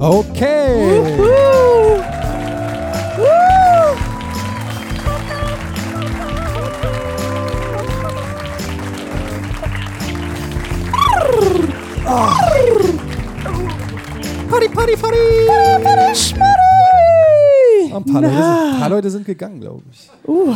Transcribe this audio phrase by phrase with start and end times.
[0.00, 1.16] Okay.
[14.50, 15.48] Party, Party, Party!
[17.92, 20.10] Ein paar, Leute sind, ein paar Leute sind gegangen, glaube ich.
[20.26, 20.54] Uh.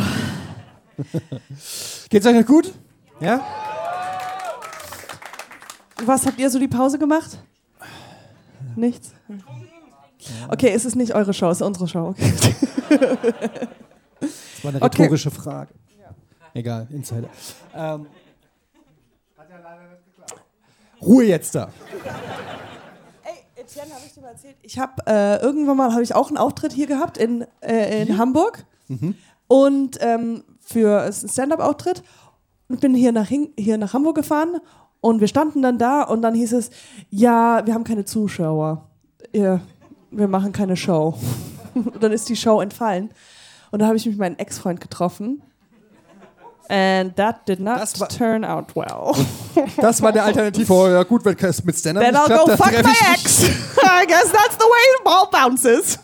[2.09, 2.73] Geht's euch noch gut?
[3.21, 3.41] Ja?
[6.03, 7.37] Was habt ihr so die Pause gemacht?
[8.79, 9.11] Nichts?
[10.49, 12.09] Okay, es ist nicht eure Show, es ist unsere Show.
[12.09, 12.33] Okay.
[14.19, 15.01] Das war eine Okay.
[15.03, 15.73] rhetorische Frage.
[16.53, 17.29] Egal, Insider.
[17.73, 18.07] Ähm,
[21.01, 21.69] Ruhe jetzt da.
[23.23, 24.55] Ey, Etienne, habe ich dir mal erzählt?
[24.61, 28.17] Ich habe äh, irgendwann mal habe ich auch einen Auftritt hier gehabt in, äh, in
[28.17, 28.65] Hamburg
[29.47, 32.03] und ähm, für es ist ein Stand-up-Auftritt
[32.67, 34.57] und bin hier nach hier nach Hamburg gefahren
[35.01, 36.69] und wir standen dann da und dann hieß es,
[37.09, 38.87] ja, wir haben keine Zuschauer,
[39.31, 41.15] wir machen keine Show.
[41.75, 43.09] und dann ist die Show entfallen
[43.71, 45.41] und da habe ich mich mit meinem Ex-Freund getroffen.
[46.71, 49.13] And that did not Das war- turn out well.
[49.77, 50.69] Das war der Alternativ.
[50.69, 53.13] Oh, ja gut, wenn es mit Stand-Up Then nicht I'll klappt, go dann fuck my
[53.13, 53.43] ex.
[53.43, 55.99] I guess that's the way the ball bounces.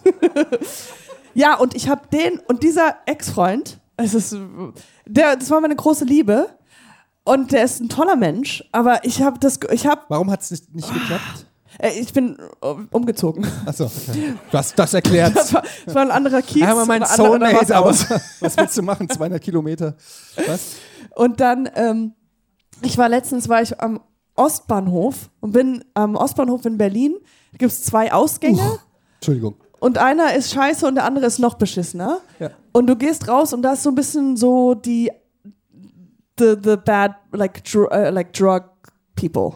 [1.35, 4.35] ja, und ich habe den und dieser Ex-Freund, es ist,
[5.05, 6.49] der, das war meine große Liebe
[7.25, 10.51] und der ist ein toller Mensch, aber ich habe das, ich habe, Warum hat es
[10.51, 11.47] nicht, nicht geklappt?
[11.79, 13.45] äh, ich bin äh, umgezogen.
[13.65, 14.35] Achso, okay.
[14.51, 15.35] Das, das erklärt.
[15.35, 16.63] Das war, das war ein anderer Kiez.
[16.63, 17.89] Einmal mein Soulmate, aber
[18.39, 19.09] was willst du machen?
[19.09, 19.95] 200 Kilometer.
[20.47, 20.75] Was?
[21.15, 22.13] Und dann, ähm,
[22.81, 24.01] ich war letztens, war ich am
[24.35, 27.15] Ostbahnhof und bin am Ostbahnhof in Berlin.
[27.53, 28.79] Da gibt es zwei Ausgänge.
[29.15, 29.55] Entschuldigung.
[29.79, 32.19] Und einer ist scheiße und der andere ist noch beschissener.
[32.39, 32.51] Ja.
[32.71, 35.11] Und du gehst raus und da ist so ein bisschen so die
[36.37, 38.63] the, the bad like dr uh, like drug
[39.15, 39.53] people.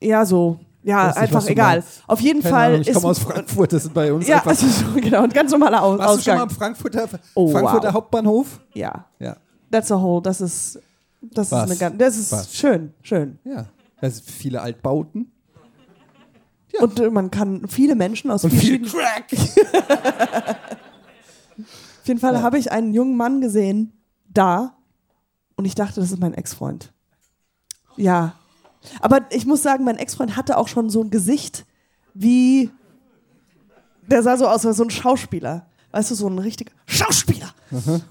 [0.00, 0.58] Ja, so.
[0.82, 1.76] Ja, nicht, einfach egal.
[1.76, 2.02] meinst.
[2.06, 4.36] Auf jeden Keine Fall Ahnung, ich ist komme aus Frankfurt, das sind bei uns Ja,
[4.36, 4.50] einfach.
[4.50, 6.74] also so, genau, ein ganz normaler Aus Warst du schon mal am Ausgang.
[6.74, 7.94] Frankfurter, Oh, Frankfurter wow.
[7.94, 8.60] Hauptbahnhof?
[8.74, 9.36] Ja, Ja.
[9.70, 10.78] that's a whole, das ist
[11.22, 11.64] das Was?
[11.64, 12.54] ist eine ganz das ist Was?
[12.54, 13.38] schön, schön.
[13.44, 13.64] Ja.
[13.98, 15.32] Da sind viele Altbauten.
[16.74, 16.82] Ja.
[16.82, 19.32] Und äh, man kann viele Menschen aus Und viel Crack.
[22.02, 23.92] Auf jeden Fall habe ich einen jungen Mann gesehen,
[24.28, 24.76] da,
[25.56, 26.92] und ich dachte, das ist mein Ex-Freund.
[27.96, 28.34] Ja.
[29.00, 31.64] Aber ich muss sagen, mein Ex-Freund hatte auch schon so ein Gesicht
[32.14, 32.70] wie.
[34.06, 35.66] Der sah so aus wie so ein Schauspieler.
[35.92, 37.54] Weißt du, so ein richtiger Schauspieler.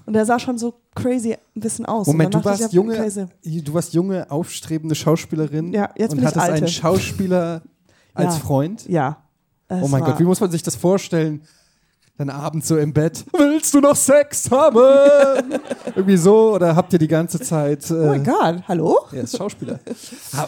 [0.06, 2.06] Und der sah schon so crazy ein bisschen aus.
[2.06, 3.26] Moment, und du warst, ich, junge, crazy.
[3.44, 6.68] du warst junge, aufstrebende Schauspielerin Ja, jetzt und bin ich hattest einen alte.
[6.68, 7.62] Schauspieler
[8.14, 8.40] als Ja.
[8.40, 8.88] Freund.
[8.88, 9.18] Ja.
[9.68, 11.42] Oh Es mein war- Gott, wie muss man sich das vorstellen?
[12.16, 13.24] Dann abends so im Bett.
[13.36, 14.78] Willst du noch Sex haben?
[15.96, 16.54] Irgendwie so.
[16.54, 17.90] Oder habt ihr die ganze Zeit.
[17.90, 18.98] Oh mein Äh, Gott, hallo?
[19.12, 19.80] er ist Schauspieler.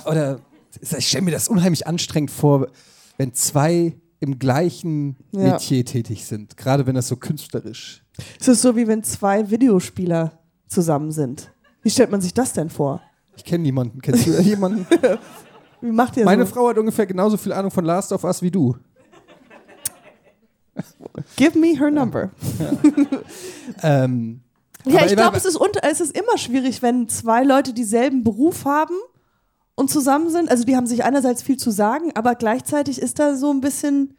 [0.05, 0.39] Oder
[0.81, 2.69] ich stelle mir das unheimlich anstrengend vor,
[3.17, 5.53] wenn zwei im gleichen Ja.
[5.55, 6.57] Metier tätig sind.
[6.57, 8.05] Gerade wenn das so künstlerisch.
[8.41, 10.39] Es ist so, wie wenn zwei Videospieler
[10.69, 11.51] zusammen sind.
[11.83, 13.03] Wie stellt man sich das denn vor?
[13.37, 14.01] Ich kenne niemanden.
[14.01, 14.87] Kennst du jemanden?
[15.81, 16.55] Wie macht ihr Meine so?
[16.55, 18.77] Frau hat ungefähr genauso viel Ahnung von Last of Us wie du.
[21.37, 22.31] Give me her number.
[23.83, 24.41] Ähm,
[24.85, 28.65] Ja, ich glaube, es, ist unter- es ist immer schwierig, wenn zwei Leute dieselben Beruf
[28.65, 28.95] haben
[29.75, 30.49] und zusammen sind.
[30.51, 34.17] Also die haben sich einerseits viel zu sagen, aber gleichzeitig ist da so ein bisschen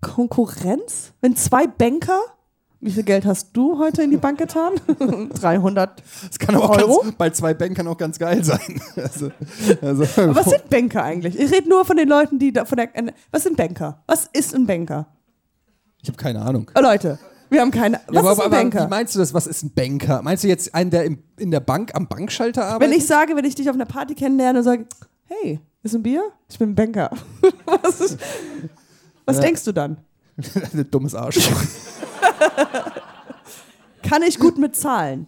[0.00, 1.12] Konkurrenz.
[1.20, 2.20] Wenn zwei Banker,
[2.80, 4.72] wie viel Geld hast du heute in die Bank getan?
[5.40, 6.02] 300.
[6.28, 7.00] Das kann auch Euro?
[7.02, 8.80] ganz, bei zwei Bankern auch ganz geil sein.
[8.96, 9.30] Also,
[9.82, 11.38] also, Aber was sind Banker eigentlich?
[11.38, 12.88] Ich rede nur von den Leuten, die da von der.
[13.30, 14.02] Was sind Banker?
[14.06, 15.06] Was ist ein Banker?
[16.02, 16.70] ich habe keine Ahnung.
[16.76, 17.18] Oh, Leute,
[17.50, 18.00] wir haben keine.
[18.06, 18.84] Was Ja, aber, ist ein aber Banker?
[18.86, 19.34] wie meinst du das?
[19.34, 20.22] Was ist ein Banker?
[20.22, 22.96] Meinst du jetzt einen, der im, in der Bank am Bankschalter Wenn arbeitet?
[22.98, 24.86] ich sage, wenn ich dich auf einer Party kennenlerne und sage,
[25.24, 26.22] hey, ist ein Bier?
[26.48, 27.10] Ich bin ein Banker.
[27.64, 28.18] was ist,
[29.24, 29.42] was Ja.
[29.42, 29.96] denkst du dann?
[30.72, 31.38] Ein dummes Arsch.
[34.02, 35.26] Kann ich gut mit Zahlen?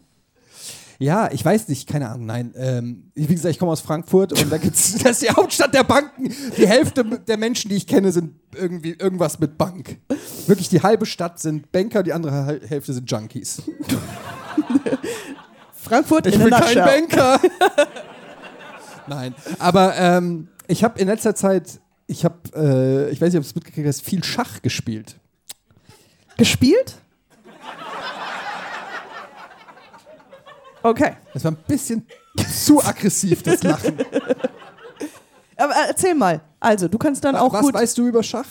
[1.00, 2.53] ja, ich weiß nicht, keine Ahnung, nein.
[2.56, 5.84] Ähm, wie gesagt, ich komme aus Frankfurt und da gibt's, das ist die Hauptstadt der
[5.84, 6.34] Banken.
[6.56, 9.98] Die Hälfte der Menschen, die ich kenne, sind irgendwie irgendwas mit Bank.
[10.47, 13.62] Wirklich, die halbe Stadt sind Banker, die andere Hälfte sind Junkies.
[15.72, 16.77] Frankfurt Ich in bin kein.
[16.77, 17.41] Banker.
[19.06, 23.45] Nein, aber ähm, ich habe in letzter Zeit, ich habe, äh, ich weiß nicht, ob
[23.45, 25.15] du es mitgekriegt hast, viel Schach gespielt.
[26.37, 26.97] Gespielt?
[30.83, 31.13] Okay.
[31.34, 32.07] Das war ein bisschen
[32.65, 33.99] zu aggressiv, das Lachen.
[35.57, 36.41] Aber äh, erzähl mal.
[36.60, 37.75] Also, du kannst dann auch Was gut.
[37.75, 38.47] weißt du über Schach?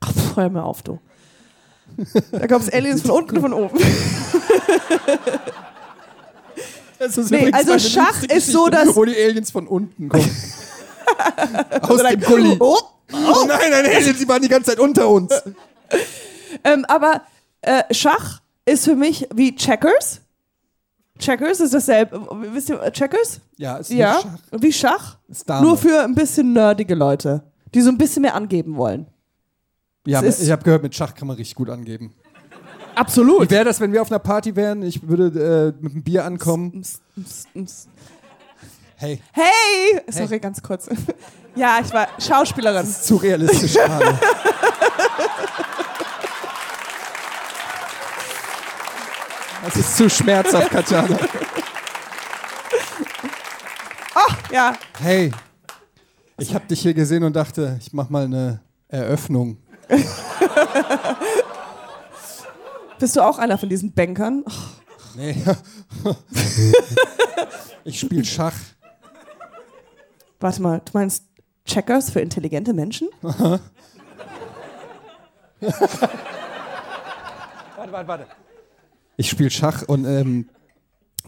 [0.00, 1.00] Ach, pf, hör mir auf, du.
[2.32, 3.78] Da gab es Aliens von unten und von oben.
[7.30, 10.30] Nee, also Schach ist so, dass- Wo die Aliens von unten kommen.
[11.82, 12.56] Aus Oder dem Gully.
[12.60, 12.76] Oh,
[13.12, 15.30] Oh nein, nein, nein, sie waren die ganze Zeit unter uns.
[16.64, 17.22] Ähm, aber
[17.62, 20.22] äh, Schach ist für mich wie Checkers.
[21.18, 22.20] Checkers ist dasselbe.
[22.52, 23.40] Wisst ihr, Checkers?
[23.56, 25.16] Ja, ist Ja, nicht Schach.
[25.28, 25.62] wie Schach.
[25.62, 27.42] Nur für ein bisschen nerdige Leute,
[27.74, 29.06] die so ein bisschen mehr angeben wollen.
[30.04, 32.12] Ja, es ich habe gehört, mit Schach kann man richtig gut angeben.
[32.12, 33.50] Wie Absolut.
[33.50, 34.82] wäre das, wenn wir auf einer Party wären?
[34.82, 36.82] Ich würde äh, mit einem Bier ankommen.
[38.98, 40.00] Hey, Hey!
[40.08, 40.88] Sorry, ganz kurz.
[41.54, 42.82] Ja, ich war Schauspielerin.
[42.82, 44.18] das ist zu realistisch gerade.
[49.64, 51.18] Das ist zu schmerzhaft, Katjana.
[54.52, 55.32] Ja, Hey,
[56.38, 59.58] ich habe dich hier gesehen und dachte, ich mach mal eine Eröffnung.
[62.98, 64.44] bist du auch einer von diesen Bankern?
[65.16, 65.42] Nee.
[67.84, 68.54] ich spiele Schach.
[70.40, 71.24] Warte mal, du meinst
[71.64, 73.08] Checkers für intelligente Menschen?
[77.76, 78.26] Warte, warte, warte.
[79.16, 80.48] Ich spiele Schach und ähm,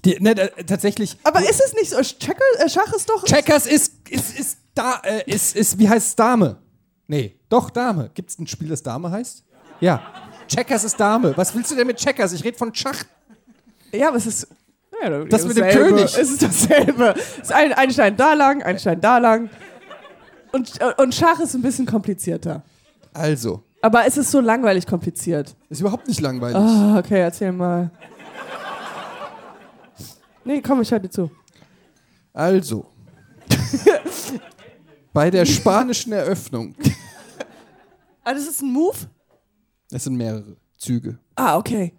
[0.05, 0.35] die, ne,
[0.67, 1.17] tatsächlich.
[1.25, 2.01] Aber ist es nicht so?
[2.01, 3.25] Checker, äh, Schach ist doch.
[3.25, 6.57] Checkers ist, ist, ist, da, äh, ist, ist, wie heißt Dame?
[7.07, 8.11] Nee, doch Dame.
[8.15, 9.45] Gibt es ein Spiel, das Dame heißt?
[9.81, 10.03] Ja.
[10.47, 11.37] Checkers ist Dame.
[11.37, 12.33] Was willst du denn mit Checkers?
[12.33, 13.05] Ich rede von Schach.
[13.93, 14.49] Ja, aber es ist.
[15.03, 15.89] Ja, Das mit dem dasselbe.
[15.91, 16.05] König.
[16.05, 17.15] Es ist dasselbe.
[17.17, 19.49] Es ist ein, ein Stein da lang, ein Stein da lang.
[20.53, 22.63] Und, und Schach ist ein bisschen komplizierter.
[23.13, 25.55] Also, Aber es ist so langweilig kompliziert.
[25.69, 26.57] ist überhaupt nicht langweilig.
[26.57, 27.91] Ah, okay, erzähl mal.
[30.45, 31.31] Nee, komm, ich höre dir zu.
[32.33, 32.87] Also.
[35.13, 36.75] Bei der spanischen Eröffnung.
[38.25, 38.97] Ah, das ist ein Move?
[39.91, 41.19] Es sind mehrere Züge.
[41.35, 41.95] Ah, okay.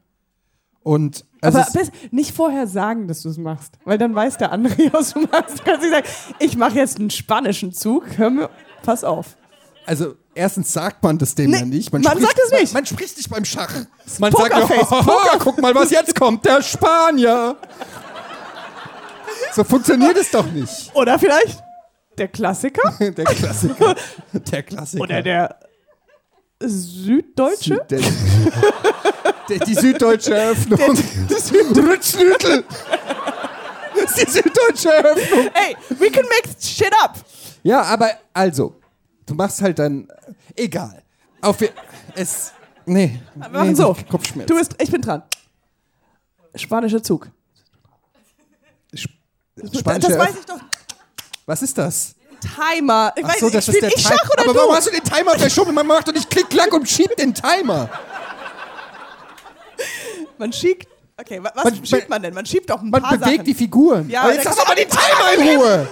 [0.84, 1.69] Und also Aber
[2.12, 3.77] nicht vorher sagen, dass du es machst.
[3.86, 5.59] Weil dann weiß der andere, was du machst.
[5.59, 6.07] Du kannst nicht sagen,
[6.39, 8.06] ich mache jetzt einen spanischen Zug.
[8.18, 8.50] Hör mir,
[8.83, 9.38] pass auf.
[9.86, 11.91] also erstens sagt man das dem Nee, ja nicht.
[11.91, 12.74] man spricht, sagt es nicht.
[12.74, 13.74] Man, man spricht nicht beim Schach.
[14.19, 15.06] Man sagt Pokerface, ja,
[15.36, 17.56] oh, guck mal, was jetzt kommt, der Spanier.
[19.53, 20.91] So funktioniert es doch nicht.
[20.94, 21.63] Oder vielleicht
[22.18, 22.81] der Klassiker?
[23.00, 23.95] Der Klassiker.
[24.33, 25.03] Der Klassiker.
[25.03, 25.56] Oder der
[26.62, 27.77] Süddeutsche?
[27.89, 28.12] Der, der,
[29.50, 30.80] die süddeutsche Eröffnung.
[31.28, 31.51] Das ist
[34.18, 35.50] die süddeutsche Eröffnung.
[35.54, 37.16] Hey, we can make shit up.
[37.63, 38.75] Ja, aber also,
[39.25, 40.07] du machst halt dann.
[40.56, 41.04] Egal.
[41.42, 41.57] Auf
[42.16, 42.54] es.
[42.86, 43.19] Nee.
[43.36, 43.96] Wir machen nee, so.
[44.10, 44.48] Kopfschmerz.
[44.48, 45.24] Du bist, ich bin dran.
[46.56, 47.28] Spanischer Zug.
[48.94, 50.60] Spanische das weiß ich doch.
[51.46, 52.16] Was ist das?
[52.40, 53.12] Timer.
[53.16, 54.19] Ich Ach weiß so, nicht, das ist der Timer.
[54.38, 55.74] Aber warum hast du den Timer verschoben?
[55.74, 57.90] Man macht doch nicht klick, klack und schiebt den Timer.
[60.39, 60.88] Man schiebt.
[61.19, 62.33] Okay, wa- was Man- schiebt man- man denn?
[62.33, 63.45] Man schiebt doch ein Man paar bewegt Sachen.
[63.45, 64.09] die Figuren.
[64.09, 65.88] Ja, aber jetzt lass doch mal den Timer in Ruhe.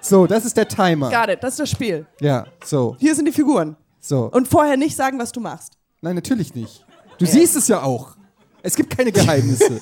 [0.00, 1.10] So, das ist der Timer.
[1.10, 2.06] Got it, das ist das Spiel.
[2.20, 3.76] Ja, so, Hier sind die Figuren.
[4.00, 4.30] so.
[4.32, 5.74] Und vorher nicht sagen, was du machst.
[6.00, 6.84] Nein, natürlich nicht.
[7.18, 8.16] Du siehst es ja auch.
[8.62, 9.80] Es gibt keine Geheimnisse.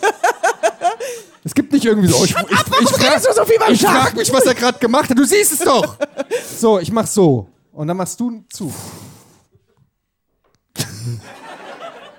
[1.44, 2.16] es gibt nicht irgendwie so.
[2.18, 5.16] oh, Ich, ich, ich, ich, du so ich frag mich, was er gerade gemacht hat.
[5.18, 5.96] Du siehst es doch.
[6.58, 7.48] So, ich mach so.
[7.72, 8.72] Und dann machst du zu.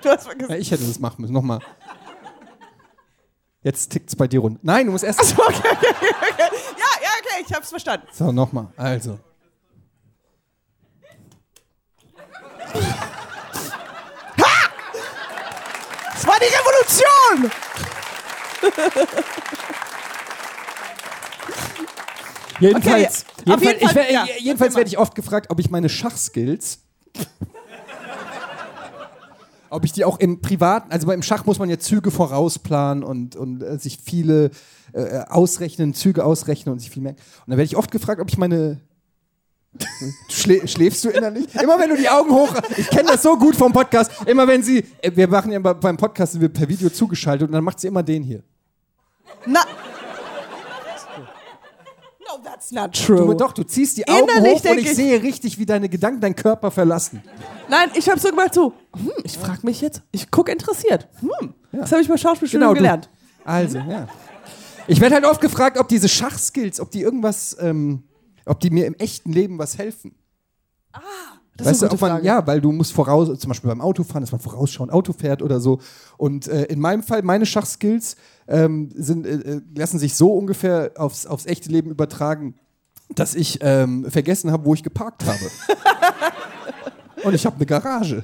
[0.02, 0.54] Du hast Ja, vergessen.
[0.62, 1.34] ich hätte das machen müssen.
[1.34, 1.60] Nochmal.
[3.64, 4.60] Jetzt tickt's bei dir runter.
[4.64, 5.20] Nein, du musst erst.
[5.20, 6.50] Okay, okay, okay, okay.
[6.78, 8.08] Ja, ja, okay, ich hab's verstanden.
[8.12, 8.68] So, nochmal.
[8.76, 9.20] Also.
[16.16, 17.52] Es war die Revolution!
[22.60, 26.80] Jedenfalls, Okay, jedenfalls, jeden Fall, ja, jedenfalls werde ich oft gefragt, ob ich meine Schachskills,
[29.72, 33.36] ob ich die auch im privaten, also beim Schach muss man ja Züge vorausplanen und,
[33.36, 34.52] und äh, sich viele
[34.94, 37.20] äh, ausrechnen, Züge ausrechnen und sich viel merken.
[37.20, 38.80] Und dann werde ich oft gefragt, ob ich meine
[40.30, 41.48] Schlä schläfst du innerlich?
[41.56, 42.54] Immer wenn du die Augen hoch.
[42.78, 44.12] Ich kenne das so gut vom Podcast.
[44.26, 44.80] Immer wenn sie.
[45.02, 47.80] äh, Wir machen ja bei- beim Podcast sind wir per Video zugeschaltet und dann macht
[47.80, 48.44] sie immer den hier.
[49.46, 49.62] Na.
[52.38, 53.36] No, that's not Du, true.
[53.36, 56.22] doch, du ziehst die Augen Innerlich hoch und ich, ich- sehe richtig, wie deine Gedanken
[56.22, 57.22] deinen Körper verlassen.
[57.70, 61.08] Nein, ich habe so gemacht so, hm, ich frage mich jetzt, ich gucke interessiert.
[61.20, 63.10] Hm, das habe ich bei Schauspielstudium Genau, du- gelernt.
[63.44, 64.08] Also, ja.
[64.88, 68.04] Ich werde halt oft gefragt, ob diese Schachskills, ob die irgendwas, ähm,
[68.46, 70.16] ob die mir im echten Leben was helfen.
[71.64, 72.26] Das weißt du, ob man, Frage.
[72.26, 75.60] ja, weil du musst voraus, zum Beispiel beim Autofahren, dass man vorausschauend Auto fährt oder
[75.60, 75.80] so.
[76.18, 78.16] Und äh, in meinem Fall, meine Schachskills
[78.48, 82.56] ähm, sind, äh, äh, lassen sich so ungefähr aufs, aufs echte Leben übertragen,
[83.16, 85.40] dass ich ähm, vergessen habe, wo ich geparkt habe.
[87.24, 88.24] Und ich habe eine Garage.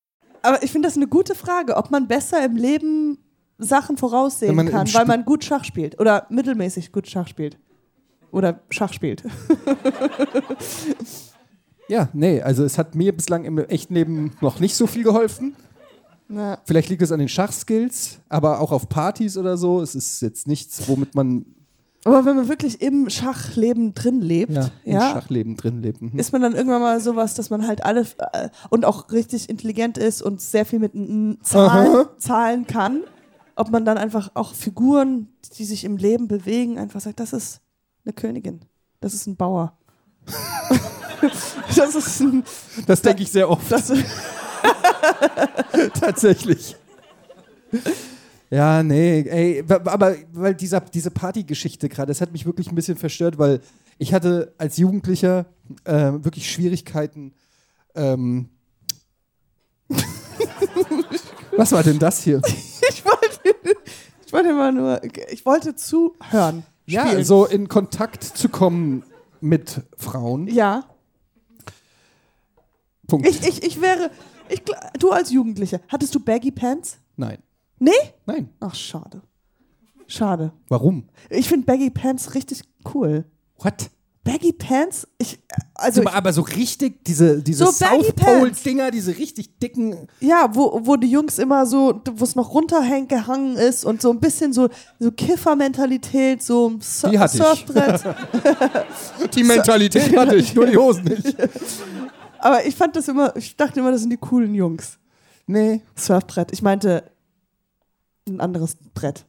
[0.43, 3.17] Aber ich finde das eine gute Frage, ob man besser im Leben
[3.59, 7.57] Sachen voraussehen kann, Sp- weil man gut Schach spielt oder mittelmäßig gut Schach spielt.
[8.31, 9.23] Oder Schach spielt.
[11.87, 15.55] Ja, nee, also es hat mir bislang im echten Leben noch nicht so viel geholfen.
[16.29, 19.81] Na, Vielleicht liegt es an den Schachskills, aber auch auf Partys oder so.
[19.81, 21.45] Es ist jetzt nichts, womit man
[22.03, 26.01] aber wenn man wirklich im Schachleben drin lebt, ja, im ja, Schachleben drin lebt.
[26.01, 26.17] Mhm.
[26.17, 28.01] ist man dann irgendwann mal sowas, dass man halt alle
[28.33, 32.09] äh, und auch richtig intelligent ist und sehr viel mit n- Zahlen, Aha.
[32.17, 33.01] Zahlen kann.
[33.55, 35.27] Ob man dann einfach auch Figuren,
[35.57, 37.59] die sich im Leben bewegen, einfach sagt, das ist
[38.05, 38.61] eine Königin,
[39.01, 39.77] das ist ein Bauer.
[41.75, 42.43] das ist ein,
[42.87, 43.69] Das denke ich sehr oft,
[45.99, 46.75] tatsächlich.
[48.51, 52.97] Ja, nee, ey, aber weil dieser, diese Partygeschichte gerade, das hat mich wirklich ein bisschen
[52.97, 53.61] verstört, weil
[53.97, 55.45] ich hatte als Jugendlicher
[55.85, 57.33] äh, wirklich Schwierigkeiten.
[57.95, 58.49] Ähm
[61.55, 62.41] Was war denn das hier?
[62.89, 63.55] ich wollte,
[64.25, 66.63] ich wollte mal nur, ich wollte zuhören.
[66.85, 67.23] Ja, spielen.
[67.23, 69.03] so in Kontakt zu kommen
[69.39, 70.47] mit Frauen.
[70.47, 70.83] Ja.
[73.07, 73.25] Punkt.
[73.29, 74.11] Ich, ich, ich wäre,
[74.49, 74.61] ich,
[74.99, 76.97] du als Jugendlicher, hattest du Baggy Pants?
[77.15, 77.37] Nein,
[77.81, 77.91] Nee?
[78.27, 78.49] nein.
[78.59, 79.23] Ach, schade.
[80.05, 80.53] Schade.
[80.67, 81.09] Warum?
[81.31, 82.61] Ich finde Baggy Pants richtig
[82.93, 83.25] cool.
[83.57, 83.89] What?
[84.23, 85.07] Baggy Pants?
[85.17, 85.39] Ich,
[85.73, 90.07] also, aber, aber so richtig, diese, diese So South Pole-Dinger, diese richtig dicken.
[90.19, 93.99] ich, ja, wo, wo die Jungs immer so, wo es noch runterhängt, gehangen ist und
[93.99, 94.69] so ein bisschen so,
[94.99, 97.43] so Kiffer-Mentalität, so Sur Die hatte ich.
[97.43, 98.03] Surfbrett.
[99.35, 101.35] Die Mentalität hatte ich, nur die Hosen nicht.
[102.37, 104.99] Aber ich fand das immer, ich dachte immer, das sind die coolen Jungs.
[105.47, 105.81] Nee.
[105.95, 106.51] Surfbrett.
[106.51, 107.03] Ich meinte
[108.27, 109.25] ein anderes Brett.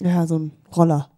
[0.00, 1.10] Ja, so ein Roller.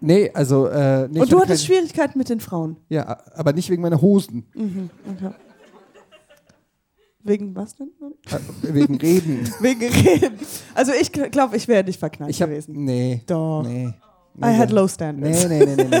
[0.00, 0.66] Nee, also.
[0.68, 2.76] Äh, nee, und du hatte hattest keine- Schwierigkeiten mit den Frauen.
[2.88, 4.46] Ja, aber nicht wegen meiner Hosen.
[4.54, 5.30] Okay.
[7.22, 7.90] Wegen was denn?
[8.30, 8.38] Äh,
[8.74, 9.48] wegen Reden.
[9.60, 10.38] Wegen Reden.
[10.74, 12.48] Also ich glaube, ich wäre nicht verknallt Ich hab.
[12.48, 12.84] gewesen.
[12.84, 13.22] Nee.
[13.26, 13.64] Doch.
[13.64, 13.92] Nee.
[14.38, 15.48] I had low standards.
[15.48, 16.00] Nee, nee, nee, nee,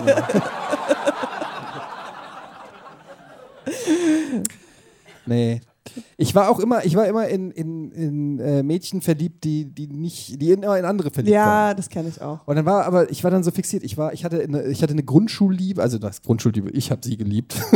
[5.26, 5.60] nee.
[6.16, 9.86] Ich war auch immer, ich war immer in, in, in äh, Mädchen verliebt, die, die
[9.86, 11.68] nicht, die in, immer in andere verliebt waren.
[11.68, 12.46] Ja, das kenne ich auch.
[12.46, 14.82] Und dann war aber, ich war dann so fixiert, ich war, ich hatte eine, ich
[14.82, 17.54] hatte eine Grundschulliebe, also das Grundschulliebe, ich habe sie geliebt.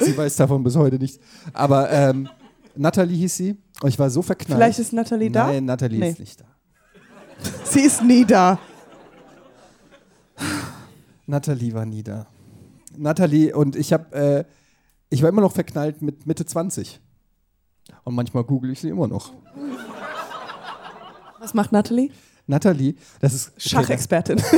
[0.00, 1.18] sie weiß davon bis heute nichts.
[1.52, 2.28] Aber ähm,
[2.74, 4.58] Natalie hieß sie und ich war so verknallt.
[4.60, 5.46] Vielleicht ist Natalie da?
[5.46, 6.10] Nein, Natalie Nee.
[6.10, 6.44] ist nicht da.
[7.64, 8.58] Sie ist nie da.
[11.26, 12.26] Natalie war nie da.
[12.96, 14.44] Natalie und ich habe, äh,
[15.10, 17.00] ich war immer noch verknallt mit Mitte 20.
[18.04, 19.32] Und manchmal google ich sie immer noch.
[21.38, 22.10] Was macht Natalie?
[22.46, 24.40] Natalie, das ist Schachexpertin.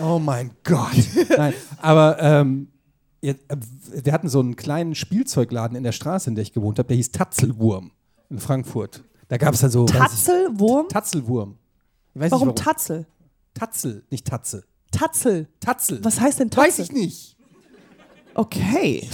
[0.00, 0.94] Oh mein Gott.
[1.36, 2.68] Nein, aber ähm,
[3.20, 3.34] äh,
[3.92, 6.96] wir hatten so einen kleinen Spielzeugladen in der Straße, in der ich gewohnt habe, der
[6.96, 7.90] hieß Tatzelwurm
[8.30, 9.02] in Frankfurt.
[9.28, 9.86] Da gab es dann so.
[9.86, 10.92] ich-?
[10.92, 11.58] Tatzelwurm.
[12.14, 13.06] Ich weiß Warum nicht, Tatzel?
[13.54, 14.64] Tatzel, nicht Tatze.
[14.92, 15.48] Tatzel.
[15.60, 16.04] Tatzel.
[16.04, 16.68] Was heißt denn Tatzel?
[16.68, 17.36] Weiß ich nicht.
[18.34, 19.08] Okay.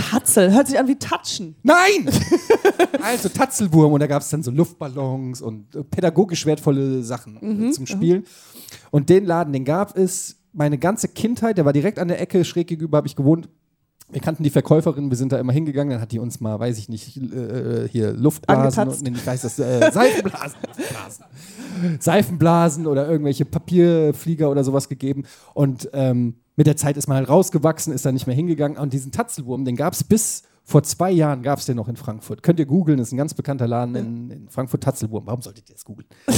[0.00, 0.52] Tatzel.
[0.52, 1.54] Hört sich an wie Tatschen.
[1.62, 2.10] Nein!
[3.02, 7.68] also Tatzelwurm und da gab es dann so Luftballons und äh, pädagogisch wertvolle Sachen Mhm,
[7.68, 8.24] äh, zum Spielen.
[8.90, 12.44] Und den Laden, den gab es meine ganze Kindheit, der war direkt an der Ecke,
[12.44, 13.48] schräg gegenüber habe ich gewohnt.
[14.12, 16.78] Wir kannten die Verkäuferin, wir sind da immer hingegangen, dann hat die uns mal, weiß
[16.78, 20.58] ich nicht, äh, hier Luftblasen, und, nee, ich weiß das, äh, Seifenblasen,
[20.90, 21.24] Blasen.
[22.00, 25.24] Seifenblasen oder irgendwelche Papierflieger oder sowas gegeben.
[25.54, 28.76] Und ähm, mit der Zeit ist man halt rausgewachsen, ist da nicht mehr hingegangen.
[28.76, 31.96] Und diesen Tatzelwurm, den gab es bis vor zwei Jahren, gab es den noch in
[31.96, 32.42] Frankfurt.
[32.42, 35.24] Könnt ihr googeln, ist ein ganz bekannter Laden in, in Frankfurt, Tatzelwurm.
[35.24, 36.06] Warum solltet ihr das googeln?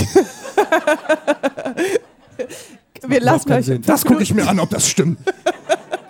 [3.04, 3.66] Wir lassen euch.
[3.66, 3.82] Sinn.
[3.82, 5.18] Das gucke ich mir an, ob das stimmt.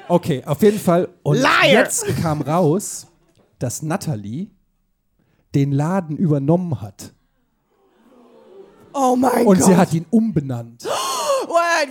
[0.08, 1.08] Okay, auf jeden Fall.
[1.22, 1.64] Und Liar!
[1.72, 3.06] jetzt kam raus,
[3.58, 4.50] dass Natalie
[5.54, 7.14] den Laden übernommen hat.
[8.92, 9.66] Oh mein Und Gott.
[9.68, 10.86] sie hat ihn umbenannt.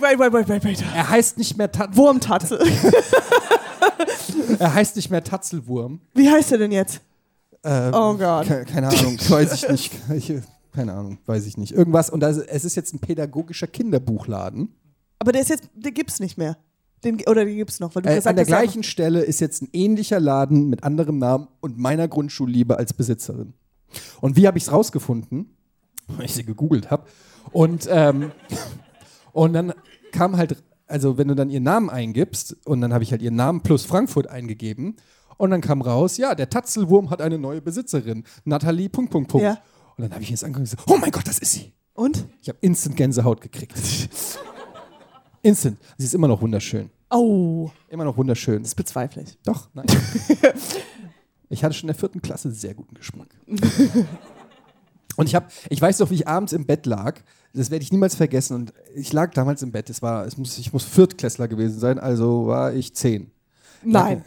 [0.02, 0.84] wait, wait, wait, wait, wait.
[0.94, 2.60] Er heißt nicht mehr, Ta Wurmtatzel.
[4.58, 6.00] er heißt nicht mehr Tatzelwurm.
[6.14, 7.00] Wie heißt er denn jetzt?
[7.64, 8.46] Ähm, Oh Gott.
[8.46, 9.92] ke- Keine Ahnung, weiß ich nicht.
[10.14, 10.32] Ich,
[10.72, 11.72] keine Ahnung, weiß ich nicht.
[11.72, 12.10] Irgendwas.
[12.10, 14.74] Und das, es ist jetzt ein pädagogischer Kinderbuchladen.
[15.18, 16.56] Aber der ist jetzt, der gibt's nicht mehr.
[17.04, 17.94] Den, oder den gibt's noch?
[17.94, 21.18] Weil du Äh, gesagt an der gleichen Stelle ist jetzt ein ähnlicher Laden mit anderem
[21.18, 23.54] Namen und meiner Grundschulliebe als Besitzerin.
[24.20, 25.54] Und wie habe ich es rausgefunden?
[26.08, 27.04] Weil ich sie gegoogelt habe.
[27.52, 28.30] Und, ähm,
[29.32, 29.72] und dann
[30.12, 33.36] kam halt, also wenn du dann ihren Namen eingibst, und dann habe ich halt ihren
[33.36, 34.96] Namen plus Frankfurt eingegeben,
[35.38, 39.44] und dann kam raus, ja, der Tatzelwurm hat eine neue Besitzerin, Nathalie, Punkt, Punkt, Punkt.
[39.44, 39.58] Ja.
[39.96, 41.72] Und dann habe ich das angeguckt und gesagt, oh mein Gott, das ist sie.
[41.94, 42.26] Und?
[42.40, 43.74] Ich habe instant Gänsehaut gekriegt.
[45.42, 45.78] instant.
[45.98, 46.90] Sie ist immer noch wunderschön.
[47.10, 48.62] Oh, Immer noch wunderschön.
[48.62, 49.38] das bezweifle ich.
[49.44, 49.86] Doch, nein.
[51.50, 53.28] ich hatte schon in der vierten Klasse sehr guten Geschmack.
[55.16, 57.20] Und ich habe, ich weiß noch, wie ich abends im Bett lag.
[57.54, 58.54] Das werde ich niemals vergessen.
[58.54, 59.90] Und ich lag damals im Bett.
[59.90, 63.30] Es war, es muss, ich muss Viertklässler gewesen sein, also war ich zehn.
[63.82, 64.24] Nein.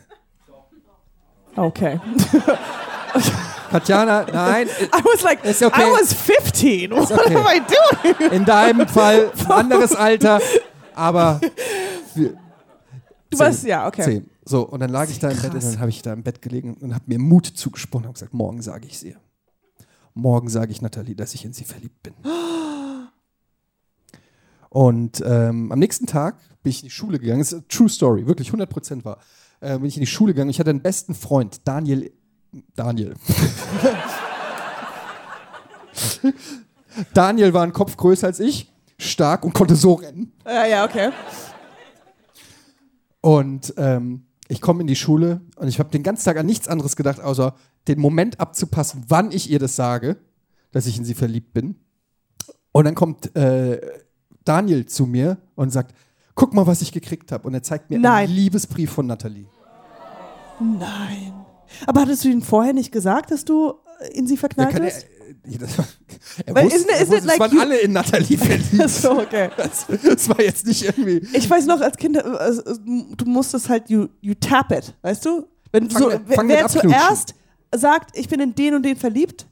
[1.56, 2.00] Okay.
[3.72, 5.82] Katjana, nein, I was like, Ist okay.
[5.82, 6.92] I was 15.
[6.92, 7.36] What okay.
[7.36, 8.32] am I doing?
[8.32, 10.40] in deinem Fall ein anderes Alter,
[10.94, 11.42] aber
[13.36, 14.04] Du warst, ja, okay.
[14.04, 14.30] zehn.
[14.46, 15.72] So, und dann lag ich da im Bett und Krass.
[15.72, 18.62] dann habe ich da im Bett gelegen und habe mir Mut zugesprochen und gesagt, morgen
[18.62, 19.16] sage ich sie.
[20.16, 22.14] Morgen sage ich Nathalie, dass ich in sie verliebt bin.
[24.70, 27.40] Und ähm, am nächsten Tag bin ich in die Schule gegangen.
[27.40, 29.20] Das ist eine True Story, wirklich 100% war.
[29.60, 30.50] Äh, bin ich in die Schule gegangen.
[30.50, 32.12] Ich hatte einen besten Freund, Daniel.
[32.76, 33.16] Daniel.
[37.14, 40.32] Daniel war ein Kopf größer als ich, stark und konnte so rennen.
[40.46, 41.12] Ja, ja, okay.
[43.20, 46.70] Und ähm, ich komme in die Schule und ich habe den ganzen Tag an nichts
[46.70, 47.56] anderes gedacht, außer
[47.88, 50.18] den Moment abzupassen, wann ich ihr das sage,
[50.72, 51.76] dass ich in sie verliebt bin.
[52.72, 53.80] Und dann kommt äh,
[54.44, 55.96] Daniel zu mir und sagt,
[56.36, 57.48] guck mal, was ich gekriegt habe.
[57.48, 58.26] Und er zeigt mir Nein.
[58.28, 59.46] einen Liebesbrief von Nathalie.
[60.60, 61.34] Nein.
[61.86, 65.06] Aber hattest du ihm vorher nicht gesagt, dass du äh, in sie verknallt er, bist?
[65.60, 65.78] das,
[66.46, 68.90] er Weil wusste, isn't er isn't it wusste, es like waren alle in Nathalie verliebt.
[68.90, 69.50] so, okay.
[69.58, 71.18] Das, das war jetzt nicht irgendwie.
[71.34, 72.62] Ich weiß noch, als Kind, äh, äh,
[73.18, 75.48] du musstest halt, you, you tap it, weißt du?
[75.72, 77.36] Wenn Fang so, mit- wer wer zuerst
[77.74, 79.46] sagt, ich bin in den und den verliebt,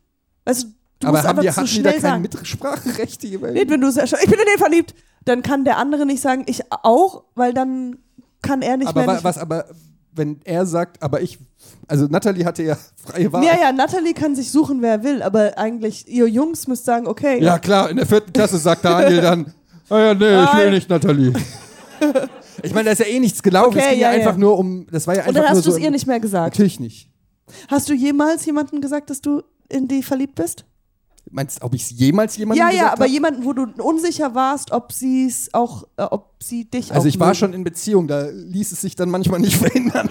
[0.46, 0.68] weißt du,
[1.00, 2.22] du Aber musst haben einfach die, zu hatten die da schnell kein sagen.
[2.22, 3.24] Mitspracherecht?
[3.24, 4.94] Die- Nee, wenn du sagst, ich bin in den verliebt,
[5.26, 7.98] dann kann der andere nicht sagen, ich auch, weil dann
[8.42, 9.08] kann er nicht aber mehr.
[9.08, 9.66] wa- nicht was aber,
[10.16, 11.40] wenn er sagt, aber ich,
[11.88, 13.44] also Nathalie hatte ja freie Wahl.
[13.44, 17.08] ja, ja, Natalie kann sich suchen, wer er will, aber eigentlich, ihr Jungs müsst sagen,
[17.08, 17.42] okay.
[17.42, 19.54] Ja, klar, in der vierten Klasse sagt Daniel dann,
[19.90, 20.74] ah ja, nee, ich will Nein.
[20.74, 21.34] nicht, Nathalie.
[22.62, 23.78] Ich meine, da ist ja eh nichts gelaufen.
[23.78, 24.20] es Okay, ging ja, ja, ja.
[24.28, 25.78] einfach nur um, das war ja Und einfach dann nur hast du so.
[25.78, 26.54] es ihr nicht mehr gesagt.
[26.56, 27.10] Natürlich nicht.
[27.68, 30.66] Hast du jemals jemandem gesagt, dass du in die verliebt bist?
[31.32, 33.12] Meinst du, ob ich es jemals jemandem ja, gesagt ja, aber hab?
[33.12, 37.08] jemanden, wo du unsicher warst, ob sie es auch, äh, ob sie dich auch Also
[37.08, 37.38] ich war mögen.
[37.40, 40.10] schon in Beziehung, da ließ es sich dann manchmal nicht verhindern.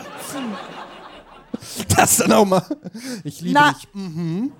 [1.96, 2.64] Das dann auch mal.
[3.24, 3.72] Ich liebe Na.
[3.72, 3.88] dich.
[3.94, 4.52] Mhm.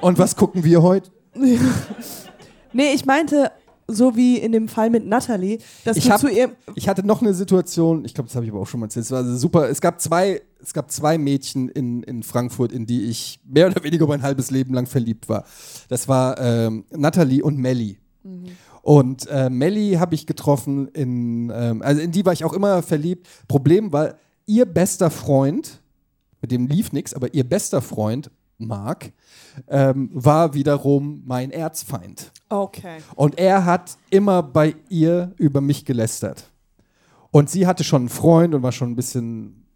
[0.00, 1.10] Und was gucken wir heute?
[2.76, 3.52] Nee, ich meinte,
[3.86, 6.52] so wie in dem Fall mit Natalie, dass Ich, du hab, zu ihr.
[6.74, 9.04] ich hatte noch eine Situation, ich glaube, das habe ich aber auch schon mal erzählt.
[9.06, 9.68] Es war super.
[9.68, 13.82] Es gab zwei, es gab zwei Mädchen in, in Frankfurt, in die ich mehr oder
[13.84, 15.44] weniger mein halbes Leben lang verliebt war.
[15.88, 17.98] Das war ähm, Natalie und Melly.
[18.80, 22.82] Und äh, Melly habe ich getroffen in, ähm, also in die war ich auch immer
[22.82, 23.28] verliebt.
[23.48, 24.14] Problem war,
[24.46, 25.82] ihr bester Freund,
[26.40, 28.30] mit dem lief nichts, aber ihr bester Freund,
[28.66, 29.12] Marc,
[29.68, 32.32] ähm, war wiederum mein Erzfeind.
[32.48, 32.98] Okay.
[33.14, 36.50] Und er hat immer bei ihr über mich gelästert.
[37.30, 39.66] Und sie hatte schon einen Freund und war schon ein bisschen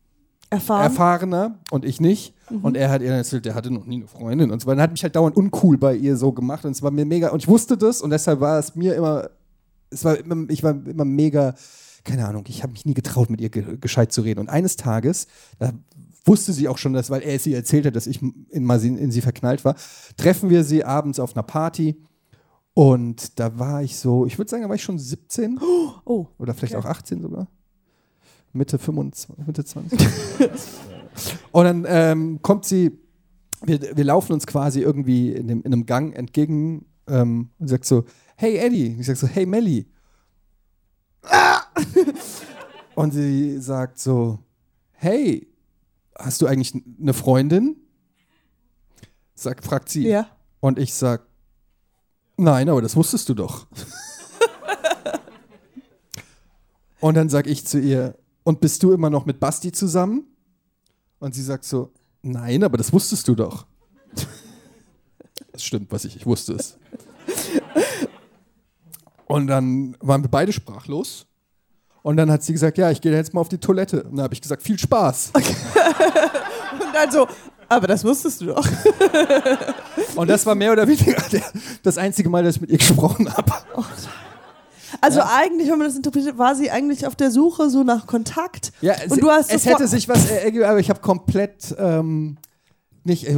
[0.51, 0.85] Erfahren.
[0.85, 2.35] erfahrener und ich nicht.
[2.62, 4.77] Und er hat ihr erzählt, der hatte noch nie eine Freundin und so weiter.
[4.77, 7.29] Dann hat mich halt dauernd uncool bei ihr so gemacht und es war mir mega.
[7.29, 9.29] Und ich wusste das und deshalb war es mir immer,
[9.90, 11.55] es war immer, ich war immer mega,
[12.05, 14.40] keine Ahnung, ich habe mich nie getraut, mit ihr ge gescheit zu reden.
[14.40, 15.27] Und eines Tages,
[15.59, 15.72] da
[16.24, 18.88] wusste sie auch schon, dass, weil er ihr erzählt hat, dass ich in, mal sie,
[18.88, 19.76] in sie verknallt war,
[20.16, 21.96] treffen wir sie abends auf einer Party.
[22.74, 25.59] Und da war ich so, ich würde sagen, da war ich schon 17
[26.04, 26.26] oh.
[26.38, 26.87] oder vielleicht Okay.
[26.87, 27.48] auch 18 sogar.
[28.52, 29.98] Mitte 25, Mitte 20.
[31.52, 32.98] und dann ähm, kommt sie,
[33.64, 37.85] wir, wir laufen uns quasi irgendwie in, dem, in einem Gang entgegen ähm, und sagt
[37.85, 38.04] so,
[38.37, 38.90] hey Eddie.
[38.90, 39.87] Und ich sag so, hey Melly.
[41.22, 41.62] Ah!
[42.94, 44.38] und sie sagt so,
[44.92, 45.48] hey,
[46.18, 47.76] hast du eigentlich eine Freundin?
[49.35, 50.07] Sagt, fragt sie.
[50.07, 50.28] Ja.
[50.61, 51.26] Und ich sag,
[52.37, 53.66] nein, aber das wusstest du doch.
[57.00, 60.26] und dann sag ich zu ihr, und bist du immer noch mit Basti zusammen?
[61.20, 63.66] Und sie sagt so, nein, aber das wusstest du doch.
[65.52, 66.78] Das stimmt, was ich, ich wusste es.
[69.26, 71.28] Und dann waren wir beide sprachlos.
[72.09, 74.05] Und dann hat sie gesagt, ja, ich gehe jetzt mal auf die Toilette.
[74.05, 75.33] Und dann habe ich gesagt, viel Spaß.
[75.35, 75.44] Und
[76.94, 77.29] dann so,
[77.68, 78.66] aber das wusstest du doch.
[80.16, 81.23] Und das war mehr oder weniger
[81.83, 83.53] das einzige Mal, dass ich mit ihr gesprochen habe.
[85.03, 88.73] Also eigentlich, wenn man das interpretiert, war sie eigentlich auf der Suche so nach Kontakt.
[88.81, 92.38] Ja, es, und du hast es hätte sich was ergeben, aber ich habe komplett ähm,
[93.05, 93.29] nicht.
[93.29, 93.37] Äh,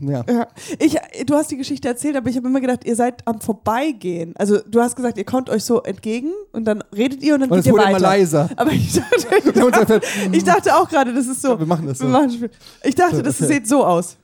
[0.00, 0.24] ja.
[0.28, 0.48] Ja.
[0.78, 4.34] Ich, du hast die Geschichte erzählt, aber ich habe immer gedacht, ihr seid am Vorbeigehen.
[4.36, 7.50] Also du hast gesagt, ihr kommt euch so entgegen und dann redet ihr und dann
[7.50, 7.90] Und geht es ihr wurde weiter.
[7.98, 8.48] immer leiser.
[8.56, 9.28] Aber ich dachte,
[9.80, 10.00] einfach-
[10.32, 11.48] ich dachte auch gerade, das ist so.
[11.50, 12.06] Ja, wir machen das so.
[12.06, 12.50] machen.
[12.82, 14.16] Ich dachte, das sieht so aus.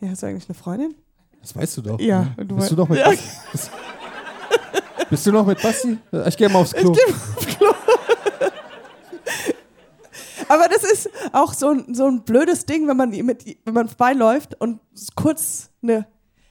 [0.00, 0.94] Ja, hast du eigentlich eine Freundin?
[1.40, 2.00] Das weißt du doch.
[2.00, 2.44] Ja, ne?
[2.46, 3.10] du Bist du noch mit Ja.
[5.10, 5.98] Bist, du noch mit Basti?
[6.26, 6.94] Ich gehe mal aufs Klo.
[10.48, 13.88] Aber das ist auch so ein, so ein blödes Ding, wenn man, mit, wenn man
[13.88, 14.80] vorbeiläuft und
[15.14, 16.06] kurz eine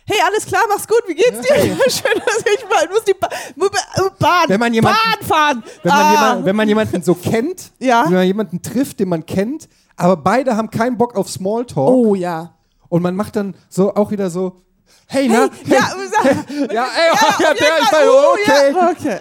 [0.05, 1.55] Hey, alles klar, mach's gut, wie geht's dir?
[1.65, 5.63] Ja, schön, dass ich mal, muss die ba Ba- Bahn, Wenn man jemanden- Bahn fahren.
[5.81, 6.11] Wenn man, ah.
[6.11, 8.03] jemand, wenn man jemanden so kennt, Ja.
[8.07, 12.15] wenn man jemanden trifft, den man kennt, aber beide haben keinen Bock auf Smalltalk oh
[12.15, 12.53] ja.
[12.89, 14.61] und man macht dann so auch wieder so,
[15.07, 18.33] hey, na, Hey, ja, sag- ja, ey, ja, auf jeden der, ich Fall, war, oh,
[18.33, 19.19] okay, ja, okay.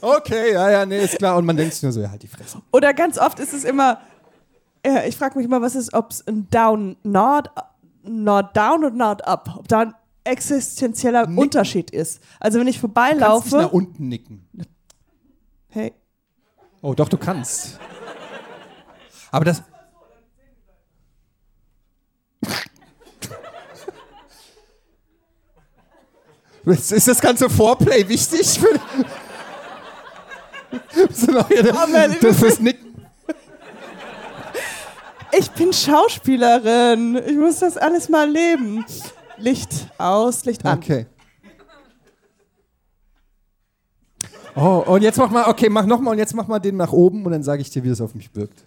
[0.00, 1.36] Okay, ja, ja, nee, ist klar.
[1.36, 2.60] Und man denkt sich nur so, ja, halt die Fresse.
[2.72, 4.00] Oder ganz oft ist es immer,
[4.82, 7.50] äh, ich frage mich immer, was ist, ob es ein Down, Not,
[8.02, 11.38] Not Down und Not Up, ob da ein existenzieller Nicken.
[11.38, 12.20] Unterschied ist.
[12.40, 14.48] Also wenn ich Du kannst nach vorbeilaufe, unten nicken.
[15.68, 15.92] hey,
[16.84, 17.78] Oh, doch, du kannst.
[19.30, 19.62] Aber das.
[26.64, 28.58] Ist ist das ganze Vorplay wichtig?
[28.58, 29.06] Für Bist du noch hier Amen.
[32.20, 32.92] Das fürs Nicken?
[35.32, 38.84] ich bin Schauspielerin, ich muss das alles mal leben.
[39.38, 40.78] Licht aus, Licht an.
[40.78, 41.06] Okay.
[44.54, 47.24] Oh, und jetzt mach mal, okay, mach nochmal und jetzt mach mal den nach oben
[47.24, 48.64] und dann sage ich dir, wie das auf mich wirkt.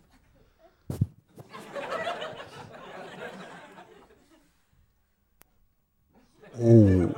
[6.60, 7.10] Oh.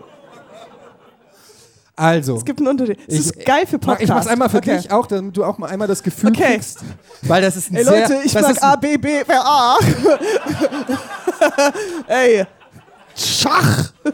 [1.97, 2.37] Also.
[2.37, 2.99] Es gibt einen Unterschied.
[3.07, 4.03] Es ist geil für mach- Podcast.
[4.03, 4.77] Ich mach's einmal für okay.
[4.77, 6.53] dich auch, damit du auch mal einmal das Gefühl Okay.
[6.53, 6.79] kriegst.
[7.23, 8.01] Weil das ist ein Ey sehr.
[8.01, 9.79] Leute, ich mag A, B, B, wer A.
[12.07, 12.45] Ey.
[13.15, 13.91] Schach.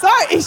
[0.00, 0.46] Sag ich.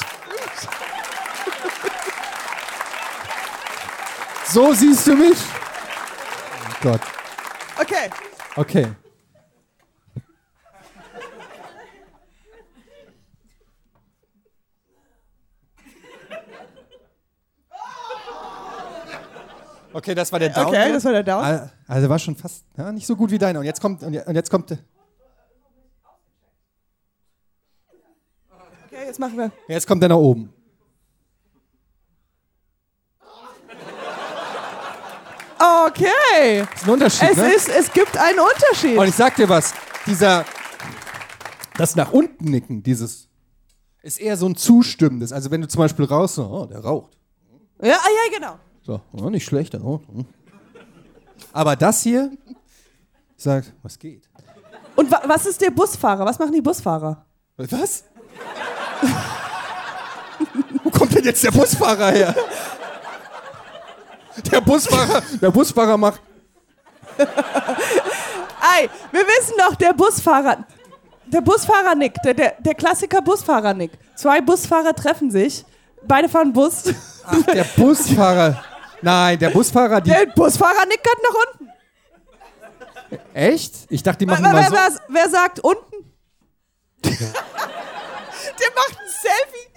[4.53, 5.37] So siehst du mich?
[5.39, 7.01] Oh Gott.
[7.81, 8.09] Okay.
[8.55, 8.87] Okay.
[19.97, 20.67] Okay, das war der Down.
[20.67, 21.43] Okay, das war der Down.
[21.43, 23.57] Al- Also war schon fast ja, nicht so gut wie deiner.
[23.61, 24.81] Und jetzt kommt und jetzt kommt Okay,
[29.07, 29.51] jetzt machen wir.
[29.67, 30.53] jetzt kommt der nach oben.
[35.59, 36.61] Okay.
[36.61, 37.53] Das ist ein Unterschied, Es ne?
[37.55, 38.97] ist, es gibt einen Unterschied.
[38.99, 39.73] Und ich sag dir was,
[40.05, 40.45] dieser
[41.75, 43.27] das nach unten nicken, dieses
[44.03, 45.33] ist eher so ein zustimmendes.
[45.33, 47.17] Also wenn du zum Beispiel raus, so, oh, der raucht.
[47.81, 48.59] Ja, ah, ja, genau.
[48.87, 50.25] So, oh, nicht schlecht, hm.
[51.51, 52.31] Aber das hier
[53.35, 54.29] sagt, was geht?
[54.95, 56.23] Und wa was ist der Busfahrer?
[56.23, 57.25] Was machen die Busfahrer?
[57.57, 58.05] Was?
[60.85, 62.33] Wo kommt denn jetzt der Busfahrer her?
[64.49, 66.21] Der Busfahrer, der Busfahrer macht.
[67.17, 70.65] Ei, wir wissen doch, der Busfahrer.
[71.25, 73.99] Der Busfahrer nickt, der, der, der Klassiker Busfahrer nickt.
[74.15, 75.65] Zwei Busfahrer treffen sich,
[76.07, 76.83] beide fahren Bus.
[77.25, 78.63] Ach, der Busfahrer.
[79.01, 80.09] Nein, der Busfahrer, die.
[80.09, 81.71] Der Busfahrer nickt gerade nach unten.
[83.33, 83.73] Echt?
[83.89, 84.99] Ich dachte, die machen Wer, mal wer, so.
[85.07, 86.13] wer, wer sagt unten?
[87.03, 87.11] der
[88.75, 89.67] macht ein Selfie.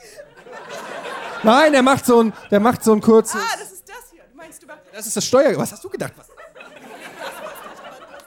[1.42, 3.40] Nein, der macht so ein, der macht so ein kurzes.
[3.40, 4.22] Ah, das ist das hier.
[4.30, 5.56] Du meinst, du, Das ist das Steuer.
[5.56, 6.12] Was hast du gedacht?
[6.16, 6.28] Was?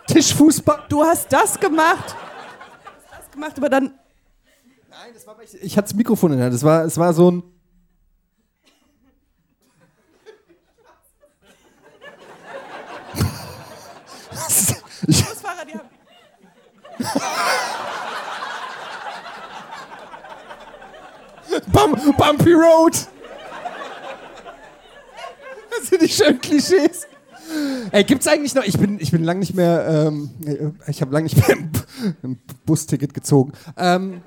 [0.07, 0.85] Tischfußball?
[0.89, 2.15] du hast das gemacht.
[2.15, 3.99] Du hast das gemacht, aber dann.
[4.89, 6.53] Nein, das war, ich, ich hatte das Mikrofon in der Hand.
[6.55, 7.43] Das war, es war so ein.
[15.07, 15.89] ich, Busfahrer, die haben.
[21.71, 22.93] Bum, Bumpy Road.
[25.69, 27.07] Das sind die schönen Klischees.
[27.91, 28.63] Ey, gibt's eigentlich noch?
[28.63, 30.07] Ich bin, ich bin lang nicht mehr.
[30.07, 30.31] Ähm,
[30.87, 31.57] ich habe lang nicht mehr
[32.23, 33.53] ein, Busticket gezogen.
[33.77, 34.21] Ähm,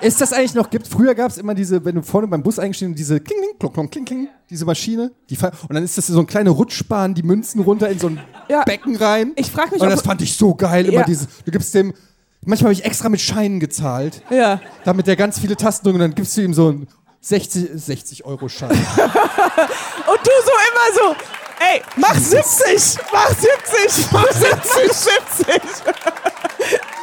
[0.00, 0.86] ist das eigentlich noch gibt?
[0.86, 3.72] Früher gab es immer diese, wenn du vorne beim Bus eingestiegen diese kling, kling, klong,
[3.72, 5.12] klong, kling, kling, diese Maschine.
[5.28, 8.20] Die und dann ist das so ein kleine Rutschbahn, die Münzen runter in so ein
[8.48, 8.62] Ja.
[8.64, 9.32] Becken rein.
[9.36, 10.86] Ich frag mich, Und das fand ich so geil.
[10.86, 11.04] Immer Ja.
[11.04, 11.92] diese, du gibst dem.
[12.44, 14.60] Manchmal habe ich extra mit Scheinen gezahlt Ja.
[14.84, 16.88] damit der ganz viele Tasten drückt und dann gibst du ihm so einen
[17.20, 18.70] 60, 60 Euro Schein.
[18.70, 21.16] Und du so immer so.
[21.60, 22.98] Ey, mach 70!
[23.12, 24.10] Mach 70!
[24.10, 24.90] Mach 70!
[24.90, 25.62] 70!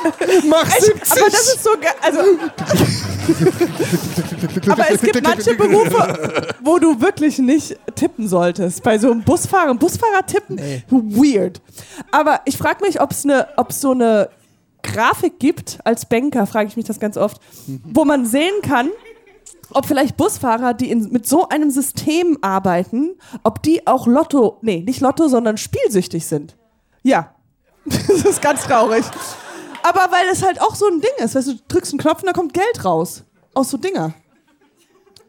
[0.08, 0.82] Mach Mach Echt?
[0.82, 1.12] 70.
[1.12, 1.94] Aber das ist so geil.
[2.02, 2.20] Also,
[4.72, 8.84] aber es gibt manche Berufe, wo du wirklich nicht tippen solltest.
[8.84, 9.74] Bei so einem Busfahrer.
[9.76, 10.58] Busfahrer tippen,
[10.90, 11.62] weird.
[12.12, 14.30] Aber ich frage mich, ob es ne, ob's so eine
[14.84, 17.42] Grafik gibt, als Banker frage ich mich das ganz oft,
[17.84, 18.90] wo man sehen kann,
[19.72, 24.84] ob vielleicht Busfahrer, die in, mit so einem System arbeiten, ob die auch Lotto, nee,
[24.86, 26.56] nicht Lotto, sondern spielsüchtig sind.
[27.04, 27.34] Ja.
[27.86, 29.06] Das ist ganz traurig.
[29.88, 32.22] Aber weil es halt auch so ein Ding ist, weißt du, du drückst einen Knopf
[32.22, 33.24] und da kommt Geld raus.
[33.54, 34.14] Aus so Dinger.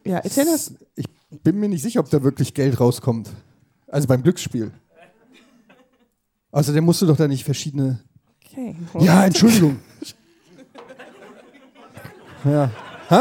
[0.04, 0.72] Ja, erzähl das.
[0.96, 1.06] Ich
[1.42, 3.28] bin mir nicht sicher, ob da wirklich Geld rauskommt.
[3.88, 4.72] Also beim Glücksspiel.
[6.50, 8.00] Außerdem musst du doch da nicht verschiedene.
[8.44, 8.74] Okay.
[8.98, 9.78] Ja, Entschuldigung.
[12.44, 12.70] Ja.
[13.08, 13.20] Hä?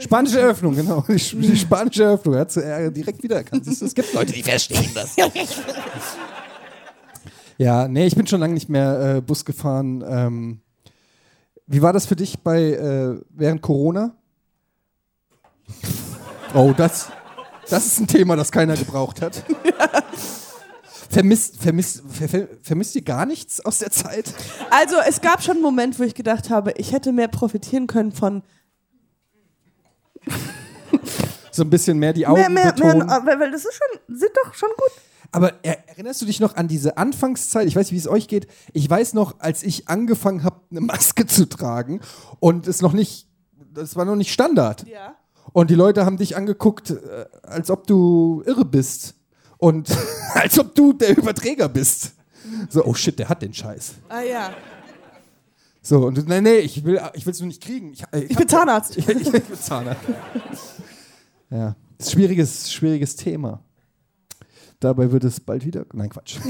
[0.00, 1.04] Spanische Eröffnung, genau.
[1.08, 2.34] Die, Sp- die spanische Eröffnung.
[2.34, 3.66] Er hat sie direkt wiedererkannt.
[3.66, 5.14] Es gibt Leute, die verstehen das.
[7.60, 10.02] Ja, nee, ich bin schon lange nicht mehr äh, Bus gefahren.
[10.08, 10.62] Ähm,
[11.66, 14.16] wie war das für dich bei äh, während Corona?
[16.54, 17.10] Oh, das,
[17.68, 19.44] das ist ein Thema, das keiner gebraucht hat.
[21.10, 24.32] Vermisst, vermisst, ver, ver, vermisst ihr gar nichts aus der Zeit?
[24.70, 28.12] Also, es gab schon einen Moment, wo ich gedacht habe, ich hätte mehr profitieren können
[28.12, 28.42] von
[31.50, 33.08] So ein bisschen mehr die Augen mehr, mehr, mehr, betonen.
[33.08, 34.92] weil, weil das ist schon, sind doch schon gut.
[35.32, 37.66] Aber er, erinnerst du dich noch an diese Anfangszeit?
[37.66, 38.48] Ich weiß nicht, wie es euch geht.
[38.72, 42.00] Ich weiß noch, als ich angefangen habe, eine Maske zu tragen
[42.40, 43.28] und es noch nicht,
[43.72, 44.86] das war noch nicht Standard.
[44.88, 45.14] Ja.
[45.52, 49.14] Und die Leute haben dich angeguckt, äh, als ob du irre bist.
[49.58, 49.90] Und
[50.34, 52.12] als ob du der Überträger bist.
[52.68, 53.94] So, oh shit, der hat den Scheiß.
[54.08, 54.50] Ah ja.
[55.82, 57.92] So, und du, nee, nee, ich will ich will's nur nicht kriegen.
[57.92, 58.96] Ich, Ich bin Zahnarzt.
[58.96, 60.00] ich, ich bin Zahnarzt.
[61.50, 63.62] ja, das ist schwieriges, schwieriges Thema.
[64.80, 65.84] Dabei wird es bald wieder.
[65.92, 66.38] Nein, Quatsch.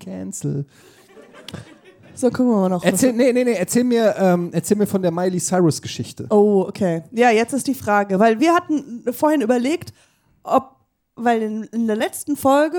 [0.00, 0.64] Cancel.
[2.14, 2.84] So, gucken wir mal noch.
[2.84, 6.26] Erzähl, nee, nee, nee, erzähl mir, ähm, erzähl mir von der Miley Cyrus Geschichte.
[6.30, 7.02] Oh, okay.
[7.10, 9.92] Ja, jetzt ist die Frage, weil wir hatten vorhin überlegt,
[10.44, 10.76] ob,
[11.16, 12.78] weil in, in der letzten Folge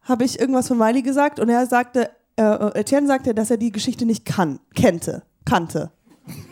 [0.00, 3.72] habe ich irgendwas von Miley gesagt und er sagte, äh, Etienne sagte, dass er die
[3.72, 5.90] Geschichte nicht kann, kennte, kannte.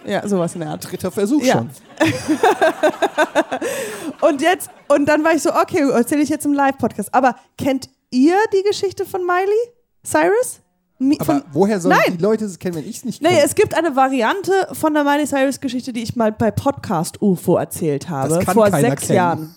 [0.04, 0.90] Ja, sowas in der Art.
[0.90, 1.54] Dritter Versuch Ja.
[1.54, 1.70] schon.
[4.20, 7.14] Und jetzt, und dann war ich so, okay, erzähle ich jetzt im Live-Podcast.
[7.14, 9.56] Aber kennt ihr die Geschichte von Miley
[10.04, 10.60] Cyrus?
[10.98, 12.18] Mi- Aber woher sollen Nein.
[12.18, 13.42] die Leute es kennen, wenn ich es nicht Nee, kenne?
[13.44, 18.10] es gibt eine Variante von der Miley Cyrus-Geschichte, die ich mal bei Podcast UFO erzählt
[18.10, 19.16] habe, Das kann vor sechs kennen.
[19.16, 19.54] Jahren.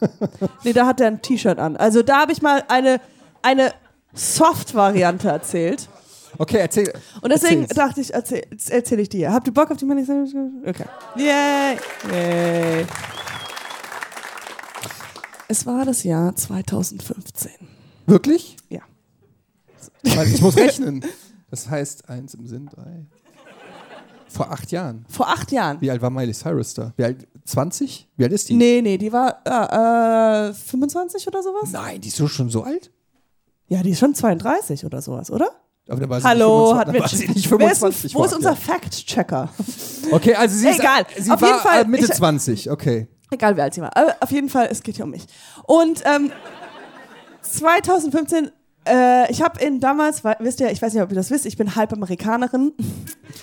[0.63, 1.75] Nee, da hat er ein T-Shirt an.
[1.75, 3.01] Also da habe ich mal eine,
[3.41, 3.73] eine
[4.13, 5.89] Soft-Variante erzählt.
[6.37, 6.91] Okay, erzähl.
[7.21, 7.77] Und deswegen erzähl's.
[7.77, 9.31] dachte ich, erzähl, erzähle ich dir.
[9.31, 10.33] Habt ihr Bock auf die Miley Cyrus?
[10.65, 10.85] Okay.
[11.15, 11.77] Yay!
[12.11, 12.85] Yay!
[15.47, 17.51] Es war das Jahr 2015.
[18.07, 18.57] Wirklich?
[18.69, 18.81] Ja.
[20.03, 21.05] Weil ich muss rechnen.
[21.51, 23.05] Das heißt, eins im Sinn, drei.
[24.27, 25.05] Vor acht Jahren.
[25.09, 25.79] Vor acht Jahren.
[25.79, 26.93] Wie alt war Miley Cyrus da?
[26.97, 27.27] Wie alt?
[27.45, 28.09] 20?
[28.15, 28.55] Wie alt ist die?
[28.55, 31.71] Nee, nee, die war äh, äh, 25 oder sowas?
[31.71, 32.89] Nein, die ist so schon so alt?
[33.67, 35.51] Ja, die ist schon 32 oder sowas, oder?
[35.85, 37.35] Da war sie Hallo, nicht 25, hat mit.
[37.35, 38.15] nicht Wer ist, 25.
[38.15, 38.55] wo ist unser.
[38.55, 39.49] Fact-Checker?
[40.11, 41.05] Okay, also sie, ist, Egal.
[41.17, 43.07] sie Auf war jeden Fall, äh, Mitte ich- 20, okay.
[43.31, 43.95] Egal, wie alt sie war.
[43.97, 45.25] Aber auf jeden Fall, es geht ja um mich.
[45.65, 46.31] Und ähm,
[47.41, 48.51] 2015,
[48.87, 51.57] äh, ich habe in damals, wisst ihr, ich weiß nicht, ob ihr das wisst, ich
[51.57, 52.73] bin halb Amerikanerin.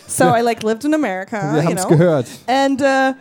[0.07, 1.53] So I like lived in America.
[1.55, 2.26] Wir haben es gehört.
[2.46, 3.12] And, äh,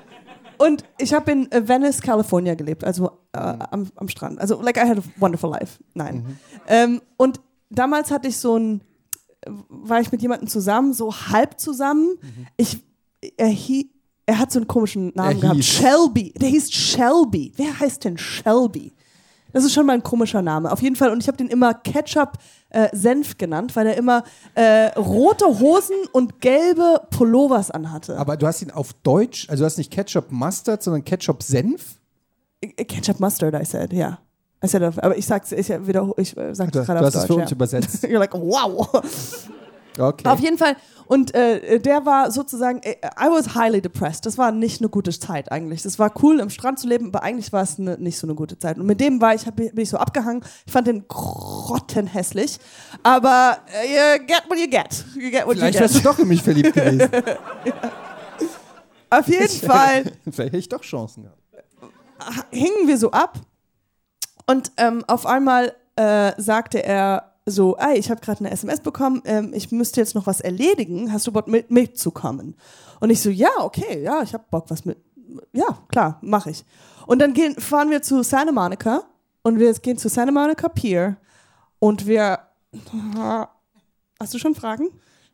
[0.59, 4.39] und ich habe in äh, Venice, California gelebt, also äh, am, am Strand.
[4.39, 5.79] Also, like, I had a wonderful life.
[5.95, 6.37] Nein.
[6.67, 7.39] Ähm, und
[7.71, 8.81] damals hatte ich so ein,
[9.69, 12.17] war ich mit jemandem zusammen, so halb zusammen.
[12.57, 12.83] Ich,
[13.37, 13.91] er, hie,
[14.25, 15.55] er hat so einen komischen Namen Er gehabt.
[15.57, 15.65] hieß.
[15.65, 16.33] Shelby.
[16.33, 17.53] Der hieß Shelby.
[17.55, 18.93] Wer heißt denn Shelby?
[19.51, 20.71] Das ist schon mal ein komischer Name.
[20.71, 21.09] Auf jeden Fall.
[21.09, 22.33] Und ich habe den immer Ketchup
[22.69, 28.15] äh, Senf genannt, weil er immer äh, rote Hosen und gelbe Pullovers anhatte.
[28.19, 31.99] Aber du hast ihn auf Deutsch, also du hast nicht Ketchup Mustard, sondern Ketchup Senf?
[32.61, 34.19] Ketchup Mustard, I said, ja.
[34.63, 37.15] I said, auf- aber ich sag's, ich wieder, ich sag's Du, gerade du auf hast
[37.15, 37.27] es Deutsch.
[37.27, 37.55] für uns ja.
[37.55, 38.03] übersetzt.
[38.05, 38.89] You're like, wow.
[39.97, 40.27] Okay.
[40.29, 40.75] Auf jeden Fall.
[41.07, 44.25] Und äh, der war sozusagen, äh, I was highly depressed.
[44.25, 45.81] Das war nicht eine gute Zeit eigentlich.
[45.81, 48.35] Das war cool, im Strand zu leben, aber eigentlich war es ne, nicht so eine
[48.35, 48.77] gute Zeit.
[48.77, 50.43] Und mit dem war ich, hab, bin ich so abgehangen.
[50.65, 52.59] Ich fand den grottenhässlich.
[53.03, 53.87] Aber äh,
[54.19, 55.03] you get what you get.
[55.15, 56.05] You get what Vielleicht you wärst du get.
[56.05, 57.01] doch in mich verliebt gewesen.
[59.09, 61.39] Auf jeden Fall Vielleicht hätte ich doch Chancen gehabt.
[62.51, 63.39] hingen wir so ab.
[64.49, 69.21] Und ähm, auf einmal äh, sagte er so, ey, ich habe gerade eine SMS bekommen,
[69.25, 72.55] ähm, ich müsste jetzt noch was erledigen, hast du Bock mit, mitzukommen?
[72.99, 74.97] Und ich so, ja, okay, ja, ich habe Bock was mit,
[75.53, 76.65] ja, klar, mache ich.
[77.05, 79.03] Und dann gehen, fahren wir zu Santa Monica
[79.43, 81.17] und wir gehen zu Santa Monica Pier
[81.77, 82.39] und wir,
[84.19, 84.89] Hast du schon Fragen?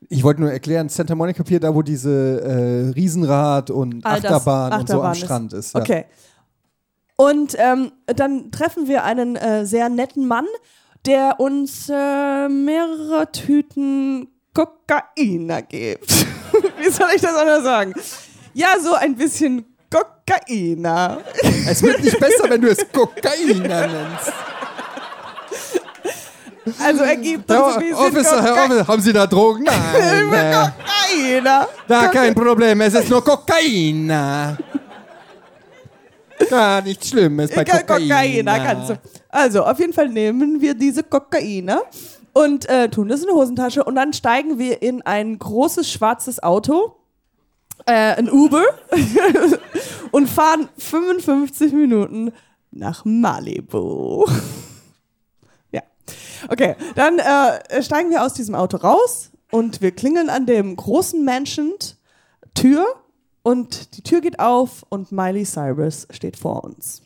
[0.10, 4.82] Ich wollte nur erklären, Santa Monica Pier, da wo diese äh, Riesenrad und das Achterbahn,
[4.82, 5.20] und so am Achterbahn ist.
[5.20, 5.74] Strand ist.
[5.74, 5.80] Ja.
[5.80, 6.06] Okay.
[7.18, 10.46] Und ähm, dann treffen wir einen äh, sehr netten Mann,
[11.06, 16.12] der uns äh, mehrere Tüten Kokainer gibt.
[16.78, 17.94] Wie soll ich das anders sagen?
[18.54, 21.20] Ja, so ein bisschen Kokainer.
[21.70, 24.34] Es wird nicht besser, wenn du es Kokainer nennst.
[26.80, 29.64] Also er gibt uns ein bisschen Officer, Herr Officer, haben Sie da Drogen?
[29.64, 30.34] Nein.
[30.34, 31.68] äh, Kokainer.
[31.88, 34.10] da kein Problem, es ist nur Kokain.
[36.50, 37.64] Gar nichts Schlimmes bei.
[37.64, 37.86] Kokain.
[37.86, 39.00] Kokainer kannst du.
[39.30, 41.82] Also, auf jeden Fall nehmen wir diese Kokainer
[42.34, 46.44] und äh, tun das in eine Hosentasche und dann steigen wir in ein großes schwarzes
[46.44, 46.96] Auto,
[47.86, 48.64] äh, ein Uber,
[50.12, 52.34] und fahren 55 Minuten
[52.72, 54.26] nach Malibu.
[55.72, 55.82] ja.
[56.50, 61.24] Okay, dann äh, steigen wir aus diesem Auto raus und wir klingeln an dem großen
[61.24, 61.74] Mansion
[62.54, 62.86] Tür
[63.46, 67.04] und die Tür geht auf und Miley Cyrus steht vor uns.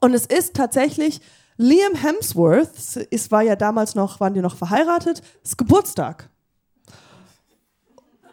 [0.00, 1.20] Und es ist tatsächlich
[1.58, 2.70] Liam Hemsworth,
[3.10, 6.30] es war ja damals noch, waren die noch verheiratet, ist Geburtstag.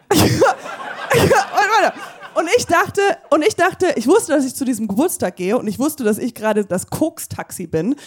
[0.10, 0.22] und,
[2.58, 5.78] ich dachte, und ich dachte, ich wusste, dass ich zu diesem Geburtstag gehe und ich
[5.78, 7.98] wusste, dass ich gerade das Koks-Taxi bin.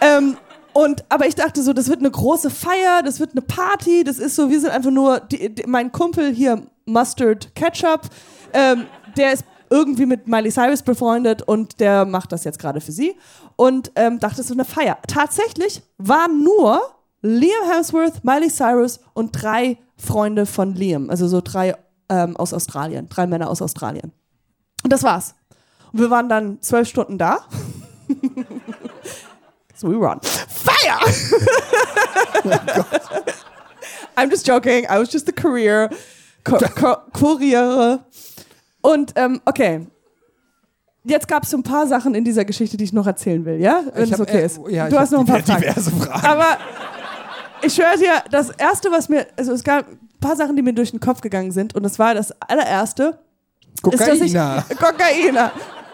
[0.00, 0.36] Ähm,
[0.72, 4.18] und, aber ich dachte so, das wird eine große Feier, das wird eine Party, das
[4.18, 8.10] ist so, wir sind einfach nur, die, die, mein Kumpel hier, Mustard Ketchup,
[8.52, 12.92] ähm, der ist irgendwie mit Miley Cyrus befreundet und der macht das jetzt gerade für
[12.92, 13.16] sie.
[13.56, 14.98] Und ähm, dachte, es ist eine Feier.
[15.08, 16.80] Tatsächlich waren nur
[17.22, 21.74] Liam Hemsworth, Miley Cyrus und drei Freunde von Liam, also so drei
[22.08, 24.12] ähm, aus Australien, drei Männer aus Australien.
[24.84, 25.34] Und das war's.
[25.92, 27.46] Und wir waren dann zwölf Stunden da.
[29.74, 30.20] so we run.
[30.22, 31.00] Fire!
[34.16, 34.84] I'm just joking.
[34.84, 35.90] I was just a career.
[36.44, 36.56] Ko
[37.12, 38.04] Kuriere.
[38.86, 39.84] Und ähm, okay.
[41.02, 43.60] Jetzt gab es so ein paar Sachen in dieser Geschichte, die ich noch erzählen will,
[43.60, 43.82] ja?
[43.94, 44.60] Wenn es okay äh, ist.
[44.68, 45.62] ja, du hast noch ein paar Fragen.
[45.62, 46.26] diverse Fragen.
[46.26, 46.58] Aber
[47.62, 50.72] ich schwöre dir, das erste, was mir, also es gab ein paar Sachen, die mir
[50.72, 53.18] durch den Kopf gegangen sind, und das war das allererste,
[53.90, 54.64] ist, dass ich, Kokainer.
[54.78, 55.52] Kokainer,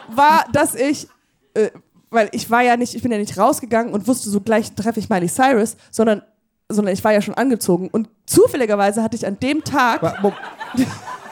[0.08, 1.08] war, dass ich,
[1.54, 1.70] äh,
[2.10, 5.00] weil ich war ja nicht, ich bin ja nicht rausgegangen und wusste, so gleich treffe
[5.00, 6.22] ich Miley Cyrus, sondern,
[6.68, 10.02] sondern ich war ja schon angezogen und zufälligerweise hatte ich an dem Tag,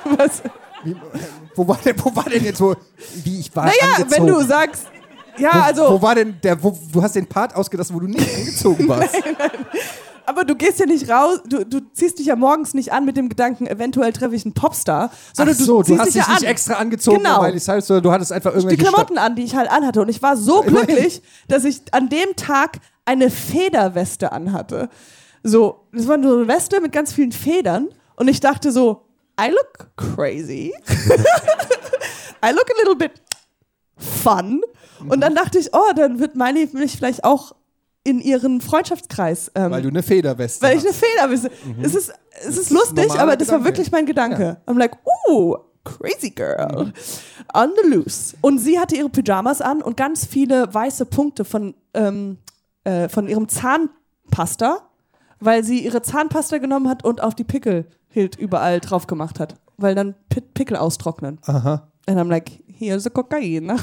[0.04, 0.42] was,
[0.84, 0.96] wie,
[1.60, 2.74] wo, war denn, wo war denn jetzt wo,
[3.24, 4.10] wie ich war naja, angezogen?
[4.10, 4.84] wenn du sagst,
[5.38, 8.06] ja, wo, also, wo war denn der, wo, du hast den Part ausgelassen, wo du
[8.08, 9.14] nicht angezogen warst.
[10.26, 13.16] aber du gehst ja nicht raus, du, du ziehst dich ja morgens nicht an mit
[13.16, 16.26] dem Gedanken, eventuell treffe ich einen Popstar, sondern Ach so, du du, hast dich dich
[16.26, 16.50] ja nicht an.
[16.50, 17.38] extra angezogen, Genau.
[17.40, 20.00] um Miley Cyrus, sondern du hattest einfach die irgendwelche Klamotten an, die ich halt anhatte.
[20.00, 24.88] Und ich war so glücklich, dass ich an dem Tag eine Federweste anhatte.
[25.42, 27.88] So, das war so eine Weste mit ganz vielen Federn.
[28.16, 29.06] Und ich dachte so,
[29.40, 30.72] I look crazy.
[32.42, 33.12] I look a little bit
[33.96, 34.60] fun.
[35.08, 37.52] Und dann dachte ich, oh, dann wird Miley mich vielleicht auch
[38.04, 39.50] in ihren Freundschaftskreis.
[39.54, 40.92] Ähm, Weil du eine Federweste weil ich eine.
[40.92, 41.50] Federweste.
[41.82, 42.12] Es ist,
[42.46, 43.64] es ist lustig, aber das war Gedanke.
[43.64, 44.60] wirklich mein Gedanke.
[44.66, 44.96] I'm like,
[45.28, 46.92] ooh, crazy girl.
[47.54, 48.36] On the loose.
[48.40, 52.38] Und sie hatte ihre Pyjamas an und ganz viele weiße Punkte von, ähm,
[52.84, 54.88] äh, von ihrem Zahnpasta,
[55.40, 59.56] weil sie ihre Zahnpasta genommen hat und auf die Pickel hielt überall drauf gemacht hat.
[59.76, 61.38] Weil dann Pi Pickel austrocknen.
[61.46, 61.88] Aha.
[62.06, 63.70] And I'm like, here's a Kokain.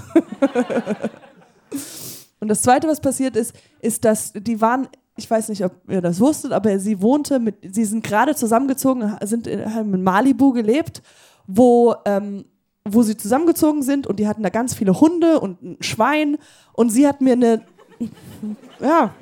[2.40, 6.02] Und das Zweite, was passiert ist, ist, dass die waren, ich weiß nicht, ob ihr
[6.02, 10.52] das wusstet, aber sie wohnte mit, sie sind gerade zusammengezogen, sind in, haben in Malibu
[10.52, 11.02] gelebt,
[11.48, 12.46] wo, ähm,
[12.86, 16.38] wo sie zusammengezogen sind und die hatten da ganz viele Hunde und ein Schwein
[16.74, 17.64] und sie hat mir eine,
[18.80, 19.16] ja,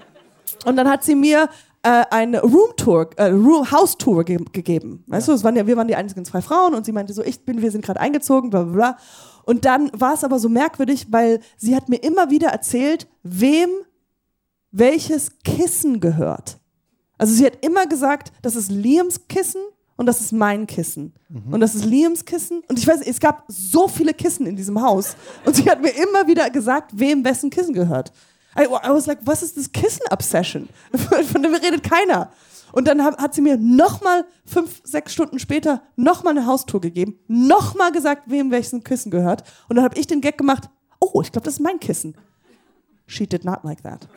[0.65, 1.47] und dann hat sie mir
[1.85, 5.03] äh, eine Roomtour, äh, Room, Haustour ge gegeben.
[5.05, 7.23] Weißt du, es waren ja, wir waren die einzigen zwei Frauen und sie meinte so,
[7.23, 8.97] ich bin, wir sind gerade eingezogen, bla bla bla.
[9.43, 13.69] Und dann war es aber so merkwürdig, weil sie hat mir immer wieder erzählt, wem
[14.71, 16.57] welches Kissen gehört.
[17.19, 19.61] Also sie hat immer gesagt, das ist Liams Kissen
[19.95, 21.13] und das ist mein Kissen.
[21.51, 22.63] Und das ist Liams Kissen.
[22.67, 25.15] Und ich weiß, es gab so viele Kissen in diesem Haus.
[25.45, 28.11] Und sie hat mir immer wieder gesagt, wem wessen Kissen gehört.
[28.57, 30.69] I, I was like, was ist das Kissen-Obsession?
[31.31, 32.31] Von dem redet keiner.
[32.71, 37.91] Und dann hat, sie mir nochmal fünf, sechs Stunden später nochmal eine Haustour gegeben, nochmal
[37.91, 39.43] gesagt, wem welches Kissen gehört.
[39.69, 42.15] Und dann habe ich den Gag gemacht, oh, ich glaube, das ist mein Kissen.
[43.07, 44.07] She did not like that.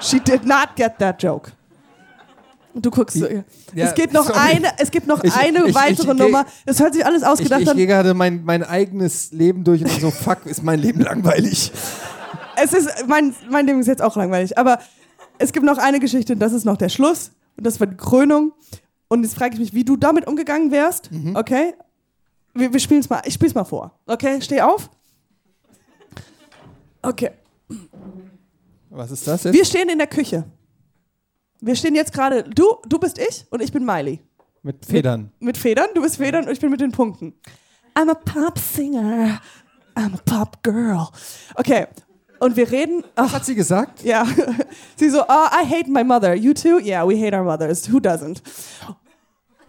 [0.00, 1.52] She did not get that joke.
[2.74, 3.26] Und du guckst so.
[3.26, 3.42] Ja,
[3.74, 4.38] es gibt noch sorry.
[4.38, 6.46] eine, es gibt noch Ich- eine ich- weitere ich- Nummer.
[6.66, 7.76] Das hört sich alles Ich, ausgedacht ich an.
[7.76, 11.72] gehe gerade mein, mein eigenes Leben durch und so, fuck, ist mein Leben langweilig.
[12.56, 14.58] Es ist, mein, mein Leben ist jetzt auch langweilig.
[14.58, 14.78] Aber
[15.38, 17.32] es gibt noch eine Geschichte und das ist noch der Schluss.
[17.56, 18.52] Und das war die Krönung.
[19.08, 21.10] Und jetzt frage ich mich, wie du damit umgegangen wärst.
[21.34, 21.74] Okay?
[22.54, 23.22] Wir, wir spielen es mal.
[23.24, 23.98] Ich spiel's mal vor.
[24.06, 24.40] Okay?
[24.40, 24.90] Steh auf.
[27.02, 27.30] Okay.
[28.90, 29.54] Was ist das jetzt?
[29.54, 30.44] Wir stehen in der Küche.
[31.60, 32.42] Wir stehen jetzt gerade.
[32.44, 34.20] Du, du bist ich und ich bin Miley.
[34.62, 35.30] Mit Federn.
[35.38, 37.34] Mit Federn, du bist Federn und ich bin mit den Punkten.
[37.94, 39.40] I'm a pop singer.
[39.94, 41.08] I'm a pop girl.
[41.54, 41.86] Okay.
[42.38, 43.04] Und wir reden.
[43.14, 44.02] Ach, hat sie gesagt?
[44.02, 44.26] ja.
[44.96, 46.34] Sie so, oh, I hate my mother.
[46.34, 46.78] You too?
[46.78, 47.86] Yeah, we hate our mothers.
[47.86, 48.42] Who doesn't?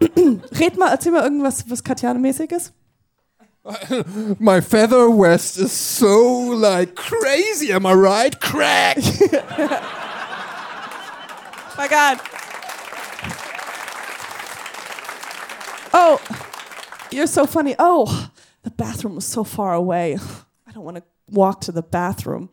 [0.00, 2.72] Red mal, erzähl mal irgendwas, was Katjane-mäßig ist.
[4.38, 8.40] My feather west is so like crazy, am I right?
[8.40, 8.96] Crack!
[11.76, 12.18] My God.
[15.92, 16.20] Oh,
[17.10, 17.74] you're so funny.
[17.78, 18.30] Oh,
[18.62, 20.16] the bathroom was so far away.
[20.66, 22.50] I don't want to walk to the bathroom.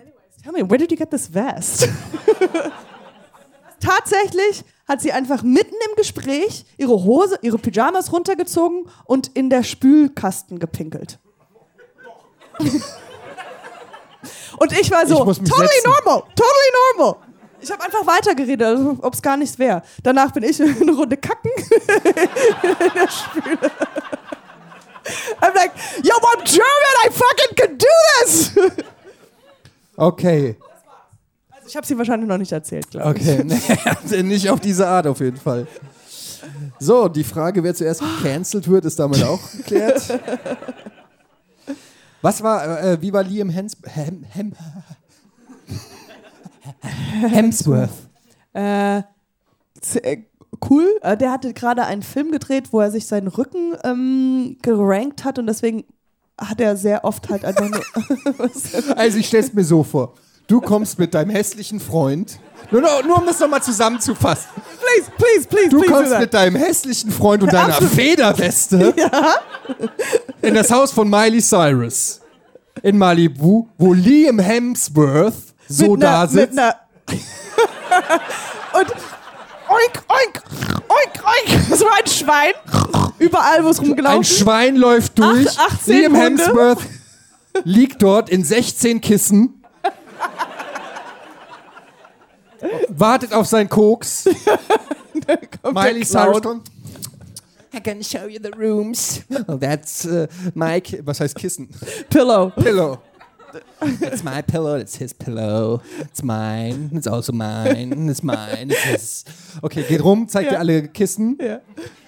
[0.00, 1.88] Anyways, Tell me, where did you get this vest?
[3.80, 9.62] Tatsächlich hat sie einfach mitten im Gespräch ihre Hose, ihre Pyjamas runtergezogen und in der
[9.62, 11.18] Spülkasten gepinkelt.
[14.60, 15.90] und ich war so, Ich totally setzen.
[16.04, 17.16] normal, totally normal.
[17.62, 19.82] Ich habe einfach weitergeredet, als ob es gar nichts wäre.
[20.02, 23.70] Danach bin ich eine Runde kacken in der Spüle.
[25.42, 27.86] I'm like, yo, I'm German, I fucking can do
[28.22, 28.52] this.
[29.96, 30.56] Okay,
[31.50, 33.28] Also ich habe sie wahrscheinlich noch nicht erzählt, glaube ich.
[33.28, 33.44] okay.
[34.08, 35.66] Nee, nicht auf diese Art auf jeden Fall.
[36.78, 40.02] So, die Frage, wer zuerst gecancelt wird, ist damit auch geklärt.
[42.22, 44.52] Was war, äh, wie war Liam Hems Hem Hem
[47.28, 47.90] Hemsworth?
[48.54, 49.02] Äh, äh,
[50.68, 50.86] cool.
[51.02, 55.38] Äh, der hatte gerade einen Film gedreht, wo er sich seinen Rücken ähm, gerankt hat
[55.38, 55.84] und deswegen
[56.38, 57.84] hat er sehr oft halt einfach nur.
[58.96, 60.14] Also ich stell's mir so vor.
[60.46, 64.48] Du kommst mit deinem hässlichen Freund, nur, noch, nur um das nochmal zusammenzufassen.
[64.80, 65.92] please, please, please, Du please.
[65.92, 68.94] kommst mit deinem hässlichen Freund und deiner Federweste
[70.42, 72.20] in das Haus von Miley Cyrus
[72.82, 75.34] in Malibu, wo Liam Hemsworth
[75.68, 76.58] so Mit da Mit sitzt.
[78.72, 78.86] und
[79.68, 80.42] oink, oink,
[80.88, 81.80] oink, oink.
[81.80, 82.52] War ein Schwein.
[83.18, 84.38] Überall, wo es Ein rumgelaufen ist.
[84.38, 85.46] Schwein läuft durch.
[85.58, 86.42] Ach- 18 Liam Hunde.
[86.44, 86.78] Hemsworth
[87.64, 89.62] liegt dort in 16 Kissen.
[92.88, 94.24] Wartet auf seinen Koks.
[95.72, 96.70] Miley Cyrus kommt.
[97.72, 99.22] I can show you the rooms.
[99.46, 101.68] Oh, that's uh, my was heißt Kissen?
[102.08, 102.50] Pillow.
[102.50, 102.98] Pillow.
[104.00, 105.80] It's my pillow, it's his pillow.
[106.00, 109.24] It's mine, it's also mine, it's mine, it's his.
[109.62, 110.52] Okay, geht rum, zeigt Ja.
[110.52, 111.36] dir alle Kissen.
[111.40, 111.60] Ja.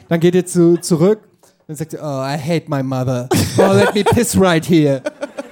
[0.09, 1.20] Dann geht ihr zu, zurück.
[1.66, 3.28] Dann sagt ihr, oh, I hate my mother.
[3.59, 5.00] Oh, let me piss right here.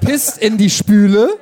[0.00, 1.38] Pisst in die Spüle.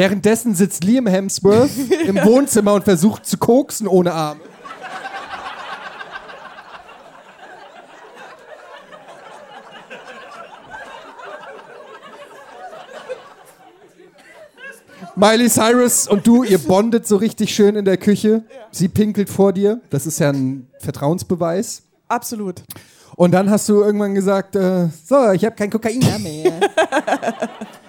[0.00, 1.68] Währenddessen sitzt Liam Hemsworth
[2.06, 4.40] im Wohnzimmer und versucht zu koksen ohne Arme.
[15.14, 18.44] Miley Cyrus und du, ihr bondet so richtig schön in der Küche.
[18.70, 19.82] Sie pinkelt vor dir.
[19.90, 21.82] Das ist ja ein Vertrauensbeweis.
[22.08, 22.62] Absolut.
[23.16, 26.58] Und dann hast du irgendwann gesagt, äh, so, ich habe kein Kokain mehr.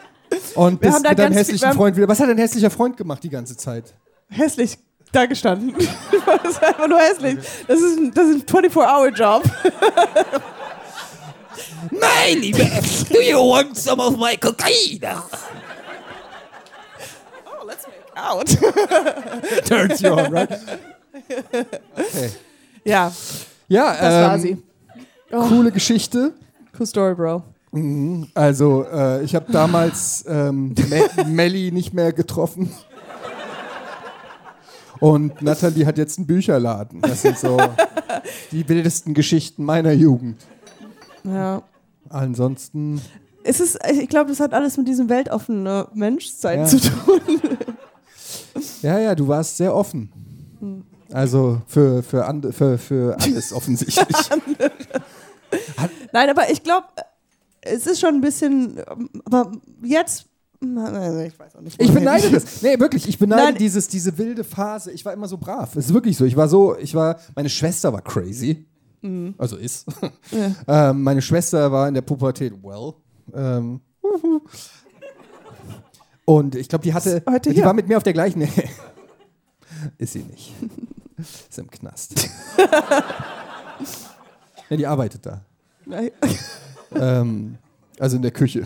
[0.56, 2.08] Und bist haben da mit deinem viel- wir hässlichen haben- Freund wieder.
[2.08, 3.94] Was hat dein hässlicher Freund gemacht die ganze Zeit?
[4.30, 4.78] Hässlich
[5.12, 5.74] da gestanden.
[6.44, 7.38] das ist einfach nur hässlich.
[7.68, 9.44] Das ist ein, das ist ein 24-Hour-Job.
[11.92, 15.00] Miley, do you want some of my cocaine?
[17.46, 18.48] Oh, let's make out.
[19.66, 20.50] Turns you on, right?
[21.98, 22.32] Okay.
[22.86, 23.12] ja,
[23.68, 24.58] Ja, das ähm, war sie.
[25.32, 26.34] Coole Geschichte.
[26.78, 27.44] Cool Story, Bro.
[28.34, 32.72] Also, äh, ich habe damals ähm, Me Melly nicht mehr getroffen.
[35.00, 37.02] Und Nathalie hat jetzt einen Bücherladen.
[37.02, 37.58] Das sind so
[38.52, 40.38] die wildesten Geschichten meiner Jugend.
[41.24, 41.64] Ja.
[42.10, 43.02] Ansonsten,
[43.44, 46.66] Es ist, ich glaube, das hat alles mit diesem weltoffenen Menschsein Ja.
[46.66, 47.22] zu tun.
[48.82, 50.12] ja, ja, du warst sehr offen.
[51.12, 54.16] Also für, für, and, für, für alles offensichtlich.
[56.12, 56.86] Nein, aber ich glaube,
[57.62, 58.80] es ist schon ein bisschen,
[59.26, 59.52] aber
[59.84, 60.26] jetzt,
[60.62, 61.82] ich weiß auch nicht.
[61.82, 62.62] Ich beneide das.
[62.62, 63.56] Nee, wirklich, ich beneide Nein.
[63.56, 64.92] dieses, diese wilde Phase.
[64.92, 65.76] Ich war immer so brav.
[65.76, 66.26] Es ist wirklich so.
[66.26, 68.68] Ich war so, ich war, meine Schwester war crazy.
[69.02, 69.34] Mhm.
[69.40, 69.88] Also ist.
[70.68, 72.94] ähm, meine Schwester war in der Pubertät well.
[73.34, 73.82] Ähm,
[76.26, 77.66] und ich glaube, die hatte, Heute die hier.
[77.66, 78.42] war mit mir auf der gleichen.
[79.98, 80.54] ist sie nicht.
[81.50, 82.28] Ist im Knast.
[84.70, 85.46] ja, die arbeitet da.
[86.94, 87.58] Ähm,
[88.00, 88.64] also in der Küche.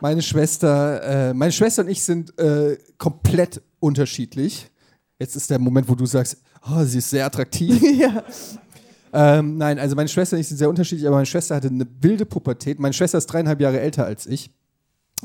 [0.00, 4.70] meine Schwester, äh, meine Schwester und ich sind äh, komplett unterschiedlich.
[5.18, 7.80] Jetzt ist der Moment, wo du sagst, oh, sie ist sehr attraktiv.
[7.98, 8.22] ja.
[9.12, 11.86] Ähm, nein, also meine Schwester und ich sind sehr unterschiedlich, aber meine Schwester hatte eine
[12.00, 12.78] wilde Pubertät.
[12.78, 14.50] Meine Schwester ist dreieinhalb Jahre älter als ich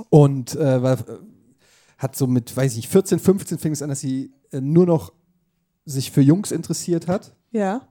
[0.10, 0.98] und äh, war,
[1.98, 5.12] hat so mit, weiß ich, 14, 15 fing es an, dass sie äh, nur noch
[5.86, 7.36] sich für Jungs interessiert hat.
[7.52, 7.88] Ja.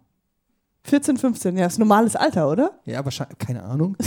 [0.85, 2.73] 14, 15, ja, ist normales Alter, oder?
[2.85, 3.97] Ja, wahrscheinlich, keine Ahnung.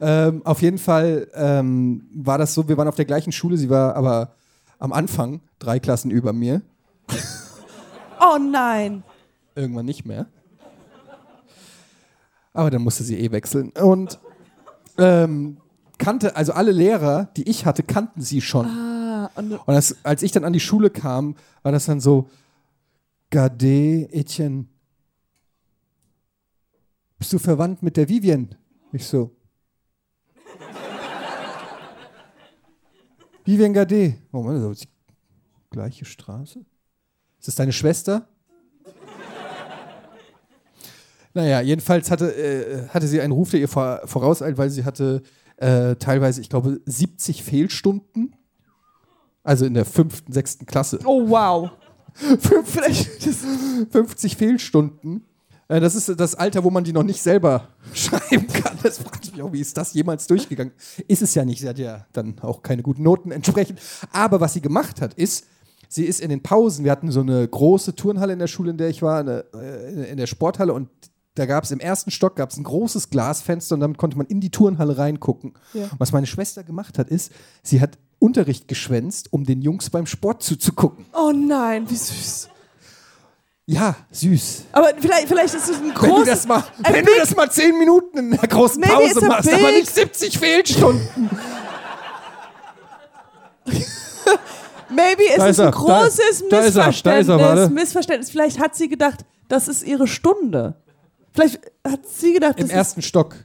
[0.00, 3.70] ähm, auf jeden Fall ähm, war das so, wir waren auf der gleichen Schule, sie
[3.70, 4.32] war aber
[4.78, 6.62] am Anfang drei Klassen über mir.
[8.22, 9.02] Oh nein.
[9.54, 10.26] Irgendwann nicht mehr.
[12.52, 13.70] Aber dann musste sie eh wechseln.
[13.70, 14.18] Und
[14.98, 15.56] ähm,
[15.96, 18.66] kannte, also alle Lehrer, die ich hatte, kannten sie schon.
[18.66, 22.28] Ah, und, Und das, als ich dann an die Schule kam, war das dann so,
[23.30, 24.66] Gade, Etienne,
[27.16, 28.56] bist du verwandt mit der Vivian?
[28.92, 29.36] Ich so.
[33.44, 34.14] Vivian Gade.
[34.32, 34.88] Oh Mann, das ist die
[35.70, 36.58] gleiche Straße?
[37.38, 38.28] Ist das deine Schwester?
[41.32, 45.22] Naja, jedenfalls hatte, äh, hatte sie einen Ruf, der ihr vor, vorauseilt, weil sie hatte
[45.58, 48.34] äh, teilweise, ich glaube, 70 Fehlstunden.
[49.44, 50.98] Also in der fünften, sechsten Klasse.
[51.04, 51.70] oh wow.
[52.14, 53.08] 50,
[53.90, 55.24] 50 Fehlstunden.
[55.68, 58.78] Äh, Das ist das Alter, wo man die noch nicht selber schreiben kann.
[58.82, 60.72] Das frage ich mich auch, wie ist das jemals durchgegangen?
[61.08, 61.60] Ist es ja nicht.
[61.60, 63.80] Sie hat ja dann auch keine guten Noten entsprechend.
[64.12, 65.46] Aber was sie gemacht hat, ist,
[65.88, 68.78] sie ist in den Pausen, wir hatten so eine große Turnhalle in der Schule, in
[68.78, 70.88] der ich war, eine, äh, in der Sporthalle und
[71.36, 74.40] da gab es im ersten Stock gab's ein großes Glasfenster und damit konnte man in
[74.40, 75.54] die Turnhalle reingucken.
[75.74, 75.88] Ja.
[75.96, 77.32] Was meine Schwester gemacht hat, ist,
[77.62, 81.06] sie hat Unterricht geschwänzt, um den Jungs beim Sport zuzugucken.
[81.12, 82.48] Oh nein, wie süß.
[83.66, 84.64] Ja, süß.
[84.72, 86.26] Aber vielleicht, vielleicht ist es ein Wenn du großes.
[86.26, 89.66] das mal, wenn du das mal zehn Minuten in der großen Maybe Pause machst, aber
[89.68, 91.30] big- nicht 70 Fehlstunden.
[94.88, 97.70] Maybe ist es ist ein er, da- großes da ist er, da ist er, Missverständnis.
[97.70, 98.30] Missverständnis.
[98.30, 100.74] Vielleicht hat sie gedacht, das ist ihre Stunde.
[101.32, 103.36] Vielleicht hat sie gedacht, Im ersten Stock.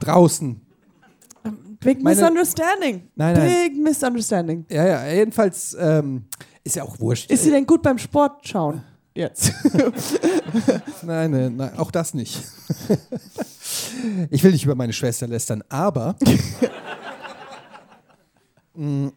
[0.00, 0.63] Draußen.
[1.84, 3.08] Big meine- Misunderstanding.
[3.14, 3.48] Nein, nein.
[3.68, 4.66] Big Misunderstanding.
[4.70, 6.24] Ja, ja, jedenfalls ähm,
[6.64, 7.30] ist ja auch wurscht.
[7.30, 8.82] Ist sie denn gut beim Sport schauen?
[9.16, 9.52] Jetzt.
[11.02, 12.36] Nein, nein, nein, auch das nicht.
[14.28, 16.16] ich will nicht über meine Schwester lästern, aber.
[18.76, 19.10] Mm,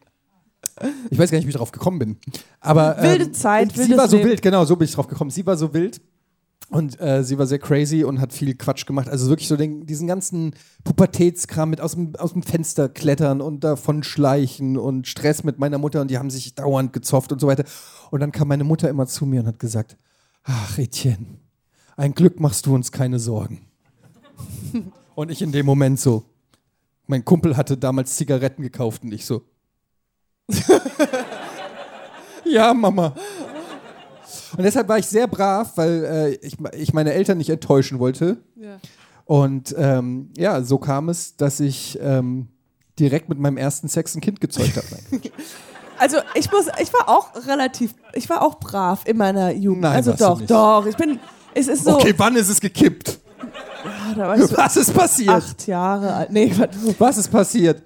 [1.10, 2.16] ich weiß gar nicht, wie ich drauf gekommen bin.
[2.60, 5.30] Aber, ähm, Wilde Zeit, Sie war so wild, genau, so bin ich drauf gekommen.
[5.30, 6.00] Sie war so wild
[6.70, 9.08] und äh, sie war sehr crazy und hat viel Quatsch gemacht.
[9.08, 10.54] Also wirklich so den, diesen ganzen
[10.84, 15.78] Pubertätskram mit aus dem, aus dem Fenster klettern und davon schleichen und Stress mit meiner
[15.78, 17.64] Mutter und die haben sich dauernd gezofft und so weiter.
[18.10, 19.96] Und dann kam meine Mutter immer zu mir und hat gesagt:
[20.44, 21.38] Ach, Etienne,
[21.96, 23.62] ein Glück machst du uns keine Sorgen.
[25.14, 26.24] und ich in dem Moment so.
[27.06, 29.42] Mein Kumpel hatte damals Zigaretten gekauft und ich so.
[32.44, 33.14] ja, Mama.
[34.56, 38.38] Und deshalb war ich sehr brav, weil äh, ich, ich meine Eltern nicht enttäuschen wollte.
[38.56, 38.78] Ja.
[39.24, 42.48] Und ähm, ja, so kam es, dass ich ähm,
[42.98, 44.86] direkt mit meinem ersten Sex ein Kind gezeugt habe.
[46.00, 49.82] Also ich muss, ich war auch relativ, ich war auch brav in meiner Jugend.
[49.82, 50.86] Nein, also doch, doch.
[50.86, 51.18] Ich bin,
[51.54, 53.18] es ist so, Okay, wann ist es gekippt?
[54.14, 55.30] Da war ich so Was ist passiert?
[55.30, 56.30] acht Jahre alt.
[56.30, 56.52] Nee.
[56.98, 57.82] Was ist passiert?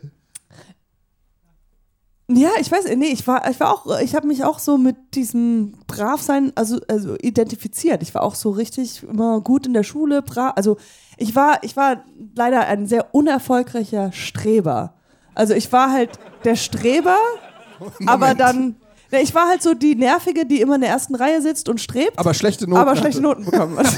[2.37, 4.97] Ja, ich weiß, nee, ich war, ich war auch, ich habe mich auch so mit
[5.15, 8.03] diesem Bravsein, also, also identifiziert.
[8.03, 10.53] Ich war auch so richtig immer gut in der Schule, brav.
[10.57, 10.77] Also
[11.17, 12.05] ich war, ich war
[12.35, 14.95] leider ein sehr unerfolgreicher Streber.
[15.35, 16.11] Also ich war halt
[16.45, 17.17] der Streber,
[18.07, 18.77] aber dann,
[19.11, 21.81] nee, ich war halt so die Nervige, die immer in der ersten Reihe sitzt und
[21.81, 22.19] strebt.
[22.19, 22.81] Aber schlechte Noten.
[22.81, 23.21] aber schlechte.
[23.21, 23.79] Noten bekommen.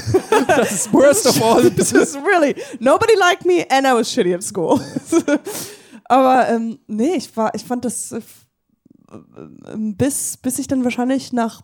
[0.47, 1.69] Das ist worst of all.
[1.71, 4.79] This is really nobody liked me and I was shitty at school.
[6.05, 8.45] Aber ähm, nee, ich war, ich fand das äh, f-
[9.11, 11.61] äh, bis bis ich dann wahrscheinlich nach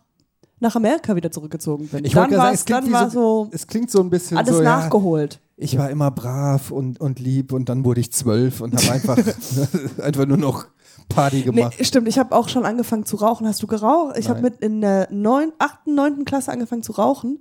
[0.60, 2.06] nach Amerika wieder zurückgezogen bin.
[2.06, 4.56] Ich dann war's- es klingt, dann war so, so es klingt so ein bisschen alles
[4.58, 5.40] so, ja, nachgeholt.
[5.58, 9.18] ich war immer brav und, und lieb und dann wurde ich zwölf und habe einfach,
[10.04, 10.68] einfach nur noch
[11.10, 11.86] Party Nee, gemacht.
[11.86, 13.48] stimmt, ich habe auch schon angefangen zu rauchen.
[13.48, 14.18] Hast du geraucht?
[14.18, 17.40] Ich habe mit in der neun, achten, neunten Klasse angefangen zu rauchen.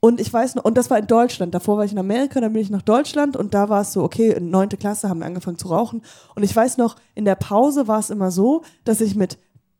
[0.00, 1.54] Und ich weiß noch, und das war in Deutschland.
[1.54, 4.04] Davor war ich in Amerika, dann bin ich nach Deutschland und da war es so,
[4.04, 6.02] okay, in neunte Klasse haben wir angefangen zu rauchen.
[6.36, 9.38] Und ich weiß noch, in der Pause war es immer so, dass ich mit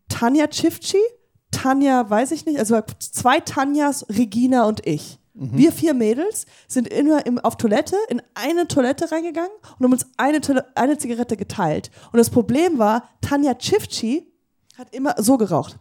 [0.08, 0.98] Tanja Chifchi,
[1.52, 5.18] Tanja weiß ich nicht, also zwei Tanjas, Regina und ich.
[5.40, 10.06] Wir vier Mädels sind immer im, auf Toilette in eine Toilette reingegangen und haben uns
[10.16, 10.40] eine,
[10.74, 11.92] eine Zigarette geteilt.
[12.10, 14.32] Und das Problem war, Tanja Chifchi
[14.76, 15.78] hat immer so geraucht.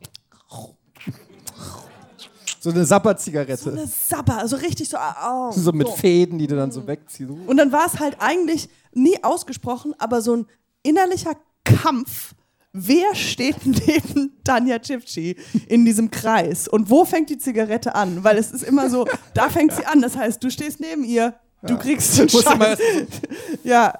[2.59, 3.71] So eine Sapper-Zigarette.
[3.71, 4.97] Eine Sabber, also richtig so.
[4.97, 7.29] Oh, So mit Fäden, die du dann so wegziehst.
[7.29, 10.45] Und dann war es halt eigentlich nie ausgesprochen, aber so ein
[10.83, 11.33] innerlicher
[11.63, 12.33] Kampf.
[12.73, 15.35] Wer steht neben Tanja Chipchi
[15.67, 16.67] in diesem Kreis?
[16.67, 18.23] Und wo fängt die Zigarette an?
[18.23, 20.01] Weil es ist immer so, da fängt sie an.
[20.01, 21.33] Das heißt, du stehst neben ihr,
[21.63, 22.79] du kriegst den Scheiß.
[23.63, 23.93] Ja,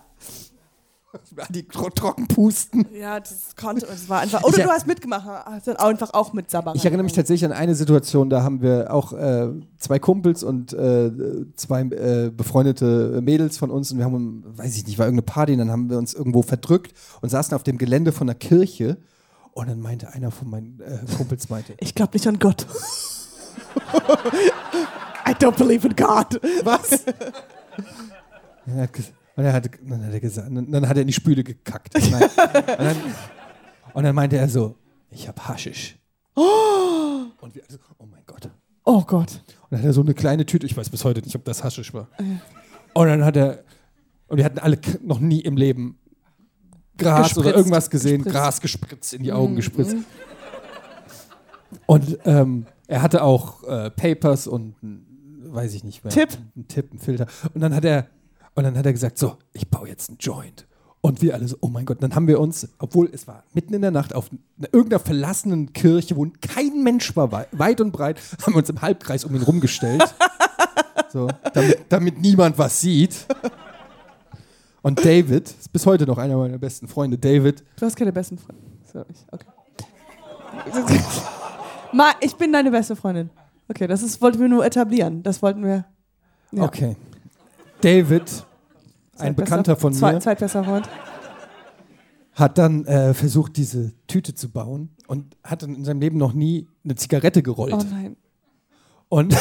[1.50, 2.86] die tro trocken pusten.
[2.94, 4.44] ja, das konnte, das war einfach.
[4.44, 6.74] Oder Ich- du hast mitgemacht, hast dann einfach auch mit Sabber.
[6.76, 10.74] Ich erinnere mich tatsächlich an eine Situation, da haben wir auch äh, zwei Kumpels und
[10.74, 11.12] äh,
[11.56, 15.54] zwei äh, befreundete Mädels von uns und wir haben, weiß ich nicht, war irgendeine Party
[15.54, 18.98] und dann haben wir uns irgendwo verdrückt und saßen auf dem Gelände von einer Kirche
[19.54, 22.68] und dann meinte einer von meinen äh, Kumpels, meinte, Ich glaube nicht an Gott.
[25.26, 26.40] I don't believe in God.
[26.64, 27.04] was?
[28.70, 31.14] Er hat ges- und er hat, dann hat er gesagt, dann, hat er in die
[31.14, 31.96] Spüle gekackt.
[31.96, 32.96] Und, dann,
[33.94, 34.76] und dann meinte er so,
[35.12, 35.96] ich hab Haschisch.
[36.34, 38.50] Und wir alle so, oh mein Gott.
[38.84, 39.44] Oh Gott.
[39.62, 41.64] Und dann hat er so eine kleine Tüte, ich weiß bis heute nicht, ob das
[41.64, 42.10] Haschisch war.
[42.94, 43.64] Und dann hat er,
[44.28, 46.00] und wir hatten alle noch nie im Leben
[46.98, 47.58] Gras oder Gespritzt.
[47.58, 48.36] irgendwas gesehen, Gespritzt.
[48.36, 48.40] Mhm.
[48.40, 49.98] Gras gespritzt, in die Augen gespritzt.
[51.86, 56.12] Und ähm, er hatte auch äh, Papers und weiß ich nicht mehr.
[56.12, 56.30] Tipp.
[56.56, 57.28] Ein Tipp, ein Filter.
[57.54, 58.08] Und dann hat er,
[58.58, 60.66] und dann hat er gesagt, so, ich baue jetzt einen Joint.
[61.00, 61.98] Und wir alle so, oh mein Gott.
[61.98, 65.00] Und dann haben wir uns, obwohl es war mitten in der Nacht, auf einer, irgendeiner
[65.00, 69.24] verlassenen Kirche, wo kein Mensch war, wei- weit und breit, haben wir uns im Halbkreis
[69.24, 70.04] um ihn rumgestellt.
[71.14, 73.28] so, damit, damit niemand was sieht.
[74.82, 78.40] Und David, ist bis heute noch einer meiner besten Freunde, David, Du hast keine besten
[78.40, 78.64] Freunde.
[78.92, 81.00] So, ich, okay.
[81.94, 83.30] Ma, ich bin deine beste Freundin.
[83.70, 85.22] Okay, das ist, wollten wir nur etablieren.
[85.24, 85.86] Das wollten wir.
[86.52, 86.64] Ja.
[86.64, 86.96] okay.
[87.82, 88.46] David,
[89.18, 90.90] ein Bekannter von mir, Zweitbester Freund.
[92.34, 96.34] hat dann äh, versucht, diese Tüte zu bauen und hat dann in seinem Leben noch
[96.34, 97.74] nie eine Zigarette gerollt.
[97.74, 98.16] Oh nein.
[99.10, 99.36] Und,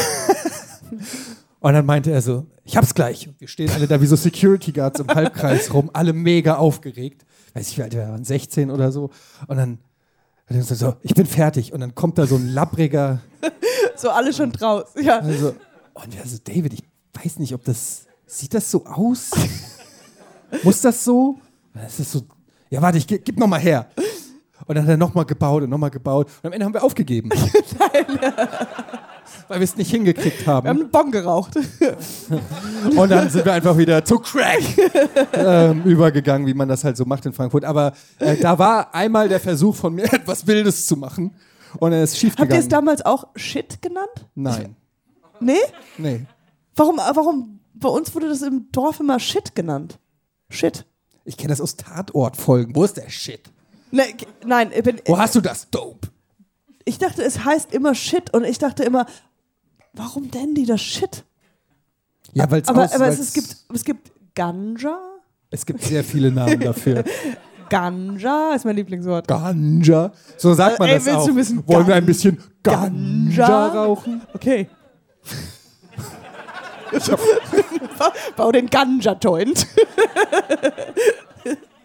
[1.59, 3.27] und dann meinte er so, ich hab's gleich.
[3.27, 7.25] Und wir stehen alle da wie so Security Guards im Halbkreis rum, alle mega aufgeregt.
[7.53, 9.09] Weiß ich, wie alt wir waren, 16 oder so.
[9.47, 9.79] Und dann
[10.45, 11.73] hat er gesagt, so, ich bin fertig.
[11.73, 13.21] Und dann kommt da so ein labbriger,
[13.97, 15.03] So alle schon draußen.
[15.03, 15.19] Ja.
[15.19, 15.55] also,
[15.93, 16.83] und wir so, David, ich
[17.13, 19.31] weiß nicht, ob das, sieht das so aus?
[20.63, 21.39] Muss das so?
[21.73, 22.21] Das ist so,
[22.69, 23.87] ja warte, ich ge- gib noch mal her.
[24.65, 26.27] Und dann hat er nochmal gebaut und nochmal gebaut.
[26.41, 27.29] Und am Ende haben wir aufgegeben.
[29.47, 30.79] Weil wir es nicht hingekriegt Wir haben haben.
[30.81, 31.55] einen Bon geraucht.
[32.97, 34.59] Und dann sind wir einfach wieder zu Crack
[35.33, 37.63] ähm, übergegangen, wie man das halt so macht in Frankfurt.
[37.63, 41.33] Aber äh, da war einmal der Versuch von mir, etwas Wildes zu machen.
[41.79, 44.25] Und er ist schief Habt ihr es damals auch Shit genannt?
[44.35, 44.75] Nein,
[45.39, 45.53] Nee?
[45.97, 46.25] nee.
[46.75, 47.56] Warum, warum?
[47.79, 49.99] Bei uns wurde das im Dorf immer Shit genannt.
[50.49, 50.85] Shit.
[51.25, 52.75] Ich kenne das aus Tatortfolgen.
[52.75, 53.41] Wo ist der Shit?
[53.91, 54.03] Ne,
[54.45, 55.69] nein, ich, bin, Wo hast du das?
[55.69, 56.09] Dope.
[56.85, 59.05] ich dachte, es heißt immer Shit und ich dachte immer,
[59.93, 61.23] warum denn die das Shit?
[62.33, 64.99] Ja, weil es Aber, aus, aber es, es, gibt, es gibt Ganja.
[65.49, 67.03] es gibt sehr viele Namen dafür.
[67.69, 69.27] Ganja ist mein Lieblingswort.
[69.27, 70.11] Ganja.
[70.37, 71.25] So sagt man Ey, das auch.
[71.25, 73.67] du ein bisschen Wollen wir ein bisschen Ganja, Ganja?
[73.67, 74.21] rauchen?
[74.33, 74.69] Okay.
[78.35, 79.67] Bau den Ganja-Joint.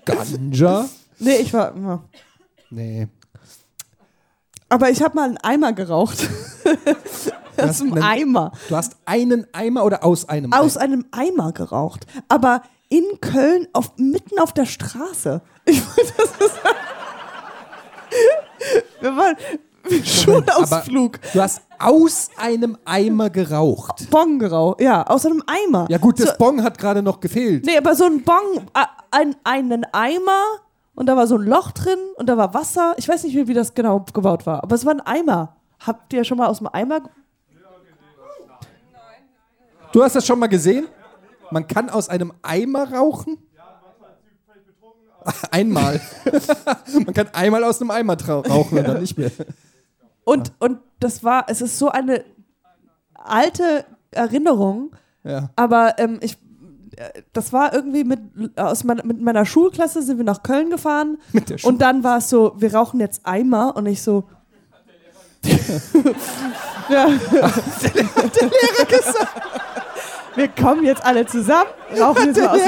[0.05, 0.89] Ganja?
[1.19, 1.77] Nee, ich war.
[1.77, 2.03] ja.
[2.71, 3.09] Nee.
[4.69, 6.29] Aber ich habe mal einen Eimer geraucht.
[7.59, 8.53] Aus einem einen, Eimer.
[8.71, 10.85] du hast einen Eimer oder aus einem Aus Eimer?
[10.85, 12.07] einem Eimer geraucht.
[12.29, 15.43] Aber in Köln auf, mitten auf der Straße.
[15.67, 16.57] Ich, das ist,
[19.01, 19.37] wir waren
[20.05, 21.19] Schulausflug.
[21.33, 24.09] Du hast aus einem Eimer geraucht.
[24.11, 24.81] Bon geraucht.
[24.81, 25.87] Ja, aus einem Eimer.
[25.91, 27.67] Ja gut, das so, Bong hat gerade noch gefehlt.
[27.67, 30.43] Nee, aber so ein Bon, äh, ein, einen Eimer
[30.95, 32.95] und da war so ein Loch drin und da war Wasser.
[32.97, 35.57] Ich weiß nicht, wie, wie das genau gebaut war, aber es war ein Eimer.
[35.81, 37.03] Habt ihr schon mal aus dem Eimer?
[39.93, 40.87] Du hast das schon mal gesehen?
[41.51, 43.39] Man kann aus einem Eimer rauchen?
[45.51, 46.01] Einmal.
[46.95, 49.31] Man kann einmal aus einem Eimer rauchen und dann nicht mehr.
[50.25, 52.25] Und, und das war, es ist so eine
[53.15, 54.91] alte Erinnerung,
[55.25, 55.51] Ja.
[55.57, 56.37] aber ähm, ich,
[56.97, 58.21] äh, das war irgendwie mit,
[58.59, 62.29] aus meiner, mit meiner Schulklasse sind wir nach Köln gefahren der und dann war es
[62.29, 64.25] so, wir rauchen jetzt Eimer und ich so.
[66.89, 67.07] ja.
[67.09, 69.43] der Lehrer gesagt.
[70.35, 71.69] Wir kommen jetzt alle zusammen,
[71.99, 72.61] rauchen jetzt mal aus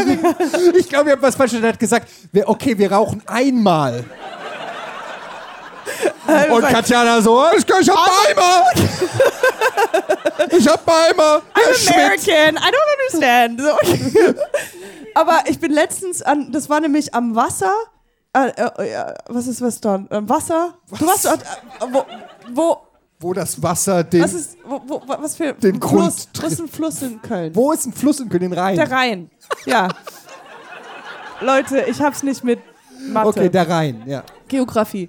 [0.76, 4.04] Ich glaube, ihr habt was falsch hat gesagt, wir, okay, wir rauchen einmal.
[6.50, 8.64] Und Katjana so, ich, ich hab einen Eimer.
[10.50, 11.42] Ich hab einen Eimer.
[11.56, 12.28] Der schmeckt.
[12.28, 13.60] American, I don't understand.
[13.60, 14.34] So.
[15.14, 17.72] Aber ich bin letztens an, das war nämlich am Wasser.
[18.32, 20.08] Äh, äh, äh, was ist was dann?
[20.10, 20.74] Am Wasser?
[20.98, 22.04] Du warst dort, äh, wo,
[22.52, 22.78] wo
[23.20, 24.22] wo das Wasser den.
[24.22, 26.28] Was ist, wo, wo, was für Den ein Grund Fluss?
[26.34, 27.54] Wo ist ein Fluss in Köln?
[27.54, 28.42] wo ist ein Fluss in Köln?
[28.42, 28.76] Den Rhein.
[28.76, 29.30] Der Rhein.
[29.64, 29.88] Ja.
[31.40, 32.60] Leute, ich hab's nicht mit
[33.08, 33.28] Mathe.
[33.28, 34.22] Okay, der Rhein, ja.
[34.48, 35.08] Geografie.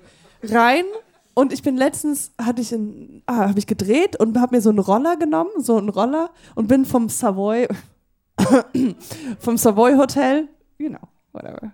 [0.51, 0.85] Rhein.
[1.33, 4.69] Und ich bin letztens, hatte ich in, ah, habe ich gedreht und habe mir so
[4.69, 7.67] einen Roller genommen, so einen Roller und bin vom Savoy,
[9.39, 10.99] vom Savoy Hotel, you know,
[11.33, 11.73] whatever.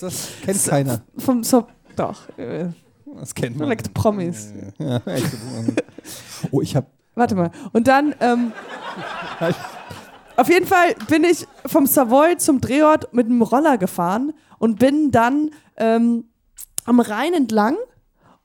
[0.00, 1.00] Das kennt keiner.
[1.16, 1.66] Vom so,
[1.96, 2.66] doch, äh,
[3.18, 3.70] Das kennt man.
[3.70, 4.52] the Promis.
[4.78, 5.26] Ja, echt.
[6.50, 7.50] oh, ich habe Warte mal.
[7.72, 8.52] Und dann, ähm,
[10.36, 15.10] auf jeden Fall bin ich vom Savoy zum Drehort mit einem Roller gefahren und bin
[15.10, 16.29] dann ähm,
[16.84, 17.76] am Rhein entlang.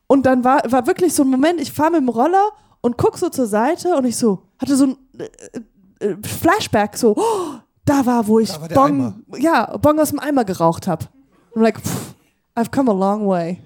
[0.07, 3.17] Und dann war, war wirklich so ein Moment, ich fahre mit dem Roller und guck
[3.17, 7.55] so zur Seite und ich so, hatte so ein äh, äh, Flashback, so, oh,
[7.85, 9.15] da war, wo ich war Bong, Eimer.
[9.39, 11.05] ja, Bong aus dem Eimer geraucht habe.
[11.51, 12.15] Und like, pff,
[12.57, 13.59] I've come a long way.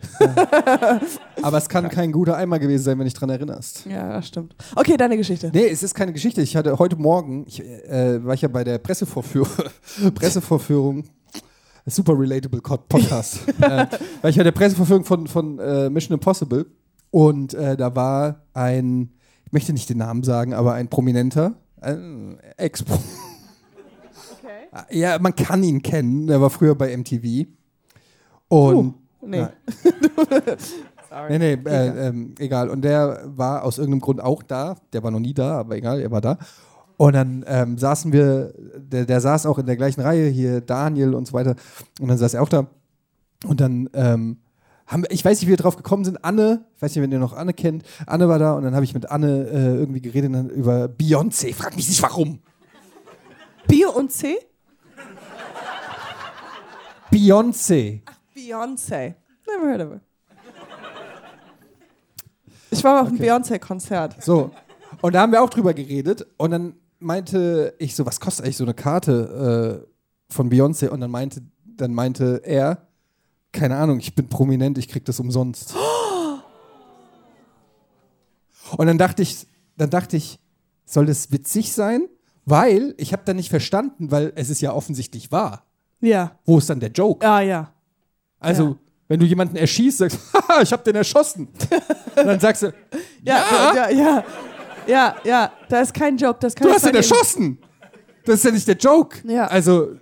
[1.41, 3.85] Aber es kann kein guter Eimer gewesen sein, wenn du dich dran erinnerst.
[3.85, 4.55] Ja, das stimmt.
[4.75, 5.51] Okay, deine Geschichte.
[5.53, 6.41] Nee, es ist keine Geschichte.
[6.41, 9.51] Ich hatte heute Morgen, ich, äh, war ich ja bei der Pressevorführung,
[10.15, 11.03] Pressevorführung,
[11.89, 13.85] super relatable Podcast, äh,
[14.21, 16.65] war ich bei der Pressevorführung von, von äh, Mission Impossible
[17.11, 19.11] und äh, da war ein,
[19.45, 22.83] ich möchte nicht den Namen sagen, aber ein Prominenter, ein ex
[24.41, 24.97] Okay.
[24.99, 27.47] Ja, man kann ihn kennen, der war früher bei MTV.
[28.47, 29.47] Und Nee.
[31.11, 31.27] Nein.
[31.29, 32.69] Nee, nee, äh, ähm, egal.
[32.69, 34.75] Und der war aus irgendeinem Grund auch da.
[34.93, 36.37] Der war noch nie da, aber egal, er war da.
[36.99, 41.13] Und dann ähm, saßen wir, der, der saß auch in der gleichen Reihe, hier Daniel
[41.13, 41.55] und so weiter.
[42.01, 42.67] Und dann saß er auch da.
[43.45, 44.41] Und dann ähm,
[44.85, 46.25] haben wir, ich weiß nicht, wie wir drauf gekommen sind.
[46.25, 47.85] Anne, ich weiß nicht, wenn ihr noch Anne kennt.
[48.05, 51.55] Anne war da und dann habe ich mit Anne äh, irgendwie geredet über Beyoncé.
[51.55, 52.39] Frag mich nicht warum.
[53.65, 54.37] Bier und C?
[57.13, 58.01] Beyoncé.
[58.35, 59.13] Beyoncé.
[59.47, 60.01] Never heard of her.
[62.71, 64.21] Ich war mal auf einem Beyoncé-Konzert.
[64.21, 64.51] So.
[65.01, 66.27] Und da haben wir auch drüber geredet.
[66.35, 70.87] Und dann meinte ich so, was kostet eigentlich so eine Karte äh, von Beyoncé?
[70.89, 72.87] Und dann meinte, dann meinte er,
[73.51, 75.73] keine Ahnung, ich bin prominent, ich krieg das umsonst.
[78.77, 79.47] Und dann dachte ich,
[79.77, 80.39] dann dachte ich,
[80.85, 82.07] soll das witzig sein?
[82.45, 85.65] Weil ich habe dann nicht verstanden, weil es ist ja offensichtlich wahr.
[86.01, 86.37] Ja.
[86.45, 87.25] Wo ist dann der Joke?
[87.27, 87.71] Ah, ja.
[88.39, 88.75] Also, Ja.
[89.07, 91.47] wenn du jemanden erschießt, sagst, haha, ich habe den erschossen.
[92.15, 92.73] Dann sagst du,
[93.23, 93.43] Ja,
[93.73, 93.75] Ja?
[93.75, 94.23] ja, ja.
[94.89, 95.51] Ja, ja.
[95.69, 96.39] Da ist kein Joke.
[96.41, 97.57] Das kann Du ich hast ihn erschossen.
[98.25, 99.19] Das ist ja nicht der Joke.
[99.27, 99.47] Ja.
[99.47, 99.97] Also, äh,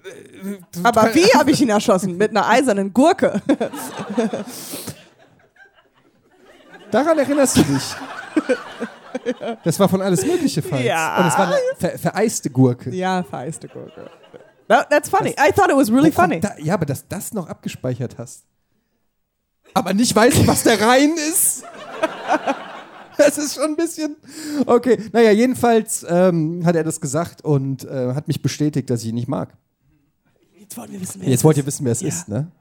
[0.72, 2.18] du- Aber wie habe ich ihn erschossen?
[2.18, 3.42] Mit einer eisernen Gurke.
[6.92, 7.96] daran erinnerst du dich.
[9.64, 10.84] Das war von alles Mögliche falsch.
[10.86, 11.18] Ja.
[11.20, 12.90] Und es war eine ver vereiste Gurke.
[12.92, 14.10] ja, feiste Gurke.
[14.70, 15.32] No, that's funny.
[15.32, 16.40] I thought it was really funny.
[16.42, 18.44] Da, ja, aber dass das noch abgespeichert hast.
[19.74, 21.64] Aber nicht weißt, was der Rhein ist.
[23.26, 24.16] Das ist schon ein bisschen.
[24.66, 29.08] Okay, naja, jedenfalls ähm, hat er das gesagt und äh, hat mich bestätigt, dass ich
[29.10, 29.50] ihn nicht mag.
[30.60, 32.08] Jetzt wollen wir wissen, wer Jetzt es wollt ihr wissen, wer es Ja.
[32.10, 32.52] ist, ne?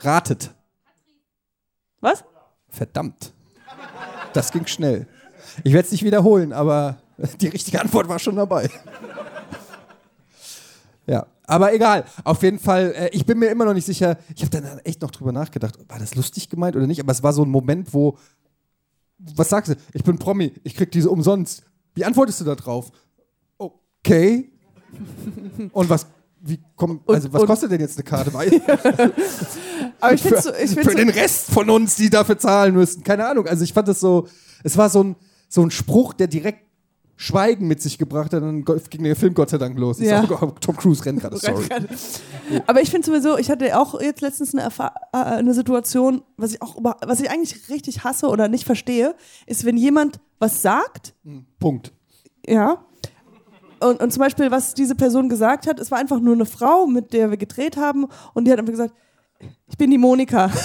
[0.00, 0.50] Ratet.
[2.00, 2.24] Was?
[2.68, 3.32] Verdammt.
[4.32, 5.06] Das ging schnell.
[5.64, 6.98] Ich werde es nicht wiederholen, aber
[7.40, 8.70] die richtige Antwort war schon dabei.
[11.06, 12.04] Ja, aber egal.
[12.24, 14.16] Auf jeden Fall, äh, ich bin mir immer noch nicht sicher.
[14.34, 17.00] Ich habe dann echt noch drüber nachgedacht, war das lustig gemeint oder nicht?
[17.00, 18.16] Aber es war so ein Moment, wo.
[19.36, 19.76] Was sagst du?
[19.92, 21.62] Ich bin Promi, ich krieg diese umsonst.
[21.94, 22.90] Wie antwortest du da drauf?
[23.58, 24.52] Okay.
[25.72, 26.06] Und was.
[26.42, 28.32] Wie komm, also was und- kostet denn jetzt eine Karte?
[30.00, 32.74] Aber ich für, so, ich für find's den so, Rest von uns, die dafür zahlen
[32.74, 33.04] müssten.
[33.04, 33.46] Keine Ahnung.
[33.46, 34.26] Also ich fand das so,
[34.64, 35.16] es war so ein,
[35.50, 36.69] so ein Spruch, der direkt
[37.20, 38.42] Schweigen mit sich gebracht hat.
[38.42, 40.00] Dann ging der Film Gott sei Dank los.
[40.00, 40.24] Ja.
[40.24, 41.66] Auch, Tom Cruise rennt gerade, sorry.
[42.66, 46.52] Aber ich finde sowieso, ich hatte auch jetzt letztens eine, Erfa äh, eine Situation, was
[46.52, 49.14] ich auch über, was ich eigentlich richtig hasse oder nicht verstehe,
[49.44, 51.14] ist, wenn jemand was sagt,
[51.58, 51.92] Punkt.
[52.46, 52.86] ja,
[53.80, 56.86] und, und zum Beispiel, was diese Person gesagt hat, es war einfach nur eine Frau,
[56.86, 58.94] mit der wir gedreht haben, und die hat einfach gesagt,
[59.68, 60.50] ich bin die Monika.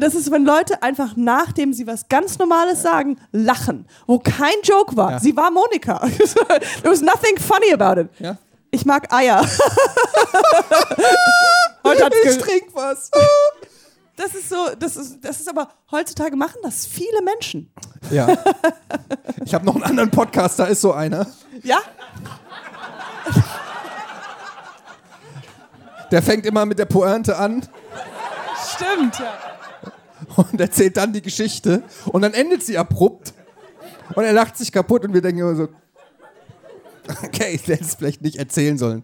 [0.00, 4.96] Das ist, wenn Leute einfach, nachdem sie was ganz Normales sagen, lachen, wo kein Joke
[4.96, 5.12] war.
[5.12, 5.18] Ja.
[5.20, 5.98] Sie war Monika.
[6.82, 8.08] There was nothing funny about it.
[8.18, 8.36] Ja?
[8.70, 9.40] Ich mag Eier.
[11.84, 13.10] Heute Ich trink was.
[14.16, 17.72] das ist so, das ist, das ist aber, heutzutage machen das viele Menschen.
[18.10, 18.26] ja.
[19.44, 21.26] Ich habe noch einen anderen Podcast, da ist so einer.
[21.62, 21.78] Ja?
[26.10, 27.68] Der fängt immer mit der Pointe an
[28.74, 29.18] Stimmt.
[29.18, 29.53] Ja.
[30.36, 31.82] Und erzählt dann die Geschichte.
[32.06, 33.34] Und dann endet sie abrupt.
[34.14, 35.68] Und er lacht sich kaputt und wir denken immer so,
[37.24, 39.02] okay, ich hätte es vielleicht nicht erzählen sollen.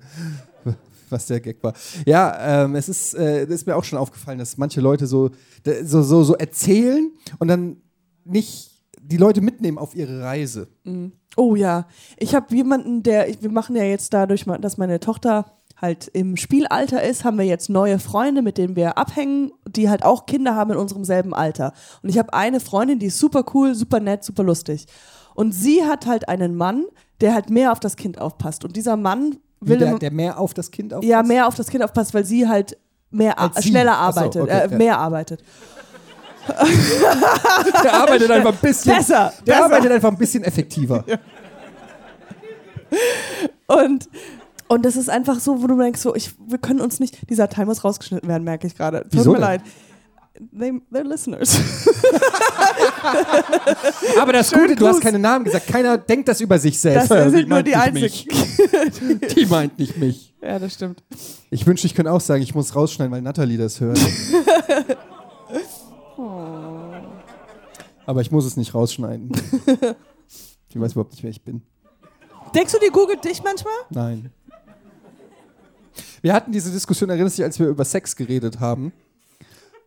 [1.10, 1.74] was der Gag war.
[2.06, 5.30] Ja, ähm, es ist, äh, ist mir auch schon aufgefallen, dass manche Leute so,
[5.82, 7.78] so, so, so erzählen und dann
[8.24, 10.68] nicht die Leute mitnehmen auf ihre Reise.
[11.36, 11.86] Oh ja,
[12.16, 17.02] ich habe jemanden, der, wir machen ja jetzt dadurch, dass meine Tochter halt im Spielalter
[17.02, 20.72] ist, haben wir jetzt neue Freunde, mit denen wir abhängen, die halt auch Kinder haben
[20.72, 21.72] in unserem selben Alter.
[22.02, 24.86] Und ich habe eine Freundin, die ist super cool, super nett, super lustig.
[25.34, 26.84] Und sie hat halt einen Mann,
[27.20, 28.64] der halt mehr auf das Kind aufpasst.
[28.64, 31.10] Und dieser Mann will der, der mehr auf das Kind aufpasst.
[31.10, 32.76] ja mehr auf das Kind aufpasst, weil sie halt
[33.10, 34.76] mehr schneller Ach so, arbeitet, okay, äh, ja.
[34.76, 35.42] mehr arbeitet.
[37.84, 38.96] Der arbeitet einfach ein bisschen.
[38.96, 39.64] Besser, Der besser.
[39.66, 41.04] arbeitet einfach ein bisschen effektiver.
[43.66, 44.08] Und,
[44.70, 47.48] und das ist einfach so, wo du denkst, so, ich, wir können uns nicht, dieser
[47.48, 49.02] Teil muss rausgeschnitten werden, merke ich gerade.
[49.02, 49.42] Tut Wieso mir denn?
[49.42, 49.62] leid.
[50.58, 51.58] They, they're listeners.
[54.20, 55.02] Aber das Schönen Gute, du hast Gruß.
[55.04, 55.66] keine Namen gesagt.
[55.66, 57.10] Keiner denkt das über sich selbst.
[57.10, 59.18] Das Die sind nur meint die nicht einzigen.
[59.20, 59.34] Mich.
[59.34, 60.34] Die meint nicht mich.
[60.40, 61.02] ja, das stimmt.
[61.50, 63.98] Ich wünschte, ich könnte auch sagen, ich muss rausschneiden, weil Natalie das hört.
[68.06, 69.32] Aber ich muss es nicht rausschneiden.
[70.68, 71.62] Ich weiß überhaupt nicht, wer ich bin.
[72.54, 73.74] Denkst du, die googelt dich manchmal?
[73.90, 74.30] Nein.
[76.22, 78.92] Wir hatten diese Diskussion, erinnerst du dich, als wir über Sex geredet haben?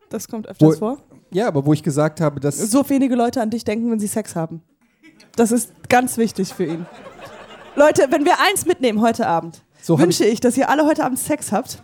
[0.10, 0.98] Das kommt öfters Wo- vor.
[1.32, 2.58] Ja, aber wo ich gesagt habe, dass.
[2.58, 4.62] So wenige Leute an dich denken, wenn sie Sex haben.
[5.36, 6.86] Das ist ganz wichtig für ihn.
[7.76, 11.18] Leute, wenn wir eins mitnehmen heute Abend, So wünsche ich, dass ihr alle heute Abend
[11.18, 11.80] Sex habt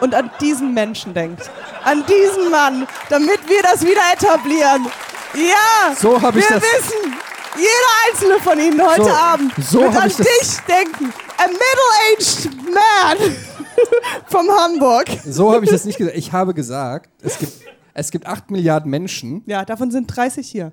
[0.00, 1.48] und an diesen Menschen denkt.
[1.84, 4.86] An diesen Mann, damit wir das wieder etablieren.
[5.34, 5.94] Ja!
[5.94, 7.14] So hab ich wir das- wissen,
[7.56, 11.12] jeder einzelne von ihnen heute So- Abend so wird an dich denken.
[11.38, 12.79] A middle-aged man
[14.26, 15.08] from Hamburg.
[15.26, 16.16] So habe ich das nicht gesagt.
[16.16, 17.52] Ich habe gesagt, es gibt,
[17.94, 19.42] es gibt 8 Milliarden Menschen.
[19.46, 20.72] Ja, davon sind 30 hier.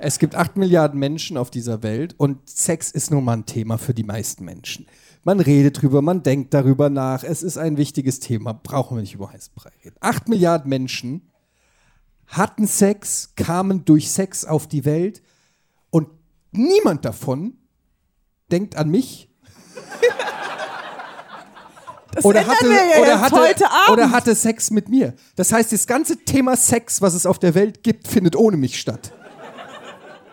[0.00, 3.78] Es gibt 8 Milliarden Menschen auf dieser Welt und Sex ist nun mal ein Thema
[3.78, 4.86] für die meisten Menschen.
[5.24, 7.24] Man redet drüber, man denkt darüber nach.
[7.24, 8.52] Es ist ein wichtiges Thema.
[8.52, 9.96] Brauchen wir nicht über heißen Brei reden.
[10.00, 11.30] 8 Milliarden Menschen
[12.28, 15.22] hatten Sex, kamen durch Sex auf die Welt
[15.90, 16.08] und
[16.52, 17.58] niemand davon
[18.50, 19.28] denkt an mich
[22.14, 25.14] Das oder hatte, ja oder, hatte, oder hatte Sex mit mir.
[25.36, 28.78] Das heißt, das ganze Thema Sex, was es auf der Welt gibt, findet ohne mich
[28.78, 29.12] statt.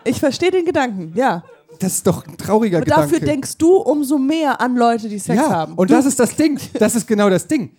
[0.04, 1.44] ich verstehe den Gedanken, ja.
[1.78, 3.12] Das ist doch ein trauriger Aber Gedanke.
[3.12, 5.74] dafür denkst du umso mehr an Leute, die Sex ja, haben.
[5.74, 6.58] und du, das ist das Ding.
[6.74, 7.76] Das ist genau das Ding.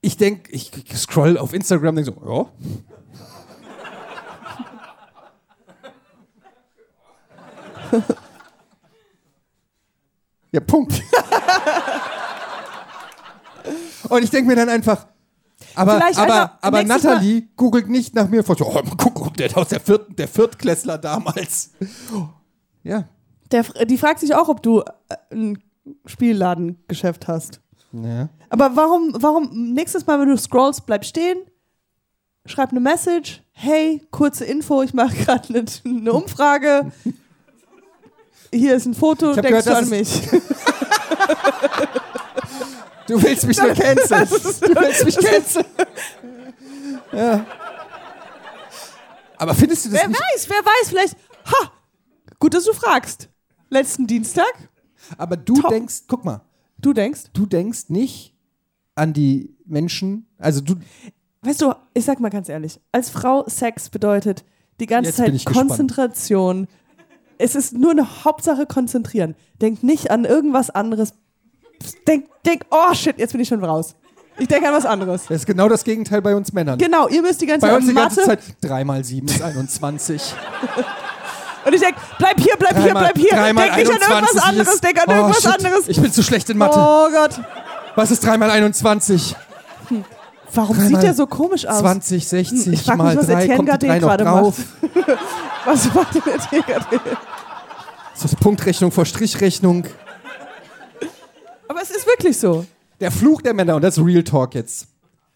[0.00, 2.50] Ich denke, ich scroll auf Instagram und denke so,
[7.92, 7.98] ja.
[10.52, 11.02] Ja, Punkt.
[14.08, 15.06] und ich denke mir dann einfach,
[15.74, 18.56] aber, Vielleicht aber, einfach aber Nathalie googelt nicht nach mir vor.
[18.56, 21.70] So, oh, guck, guck, der aus der vierten, der Viertklässler damals.
[22.82, 23.04] Ja.
[23.50, 24.84] der, die fragt sich auch, ob du äh,
[25.32, 25.58] ein
[26.04, 27.60] Spielladengeschäft hast.
[27.92, 28.28] ja.
[28.48, 31.38] Aber warum, warum nächstes Mal, wenn du scrollst, bleib stehen,
[32.44, 36.92] schreib eine Message, hey, kurze Info, ich mache gerade eine, eine Umfrage.
[38.52, 40.22] Hier ist ein Foto, denkst gehört, du an mich?
[43.06, 44.28] Du willst mich nur canceln.
[44.28, 45.66] Du willst mich canceln.
[47.12, 47.46] Ja.
[49.38, 50.20] Aber findest du das Wer nicht?
[50.20, 51.72] weiß, wer weiß, vielleicht, ha,
[52.38, 53.28] gut, dass du fragst.
[53.68, 54.52] Letzten Dienstag,
[55.18, 55.70] Aber du Top.
[55.70, 56.40] denkst, guck mal,
[56.78, 58.34] du denkst, du denkst nicht
[58.94, 60.76] an die Menschen, also du,
[61.42, 64.44] Weißt du, ich sag mal ganz ehrlich, als Frau Sex bedeutet
[64.80, 65.68] die ganze Jetzt Zeit ich gespannt.
[65.68, 66.66] Konzentration.
[67.38, 69.36] Es ist nur eine Hauptsache konzentrieren.
[69.60, 71.12] Denk nicht an irgendwas anderes.
[72.06, 73.94] Denk, denk, oh shit, jetzt bin ich schon raus.
[74.38, 75.22] Ich denke an was anderes.
[75.28, 76.78] das ist genau das Gegenteil bei uns Männern.
[76.78, 78.42] Genau, ihr müsst die ganze Bei Zeit uns an die ganze Mathe.
[78.42, 80.22] Zeit 3 mal 7 ist 21.
[81.64, 83.30] Und ich denk, bleib hier, bleib hier, bleib hier.
[83.30, 85.88] Denk nicht an irgendwas 21 anderes, ist, denk an oh, irgendwas shit, anderes.
[85.88, 86.78] Ich bin zu schlecht in Mathe.
[86.78, 87.40] Oh Gott.
[87.96, 89.34] Was ist 3 mal 21?
[90.52, 91.80] Warum Dreimal sieht der so komisch aus?
[91.80, 94.24] 20, 60 Ich frag mich, mal was 3, Etienne kommt die Gade 3 noch gerade
[94.24, 94.54] drauf.
[95.64, 96.86] Was macht denn der Tiger?
[98.14, 99.84] Ist das Punktrechnung vor Strichrechnung?
[101.68, 102.64] Aber es ist wirklich so.
[103.00, 104.88] Der Fluch der Männer, und das ist Real Talk jetzt.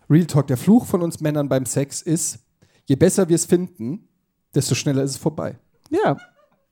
[0.09, 2.39] Real Talk, der Fluch von uns Männern beim Sex ist,
[2.87, 4.09] je besser wir es finden,
[4.55, 5.59] desto schneller ist es vorbei.
[5.91, 6.16] Ja.